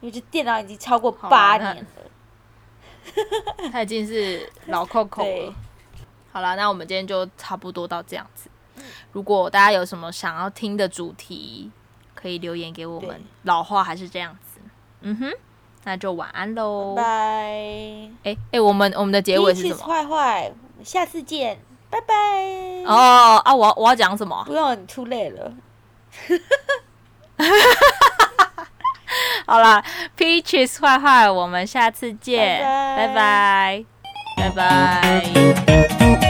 [0.00, 1.86] 因为这电脑已经超过八年了，
[3.72, 5.54] 它已经是老 Coco 了。
[6.32, 8.50] 好了，那我们今天就差不多到这样子。
[9.12, 11.70] 如果大家有什么想要听的主题，
[12.24, 14.58] 可以留言给我们老话还是这样子。
[15.02, 15.30] 嗯哼
[15.84, 16.94] 那就晚安喽。
[16.96, 17.02] 拜
[18.22, 19.84] 哎哎我们我们的结尾是什么？
[19.84, 20.50] 坏坏
[20.82, 21.60] 下次见。
[21.90, 22.14] 拜拜。
[22.86, 24.42] 哦啊我我要讲什么？
[24.48, 25.52] 不用你出累了。
[29.46, 29.84] 好啦
[30.16, 32.62] ，peaches 坏坏我们下次见。
[32.62, 33.84] 拜拜。
[34.38, 36.24] 拜拜。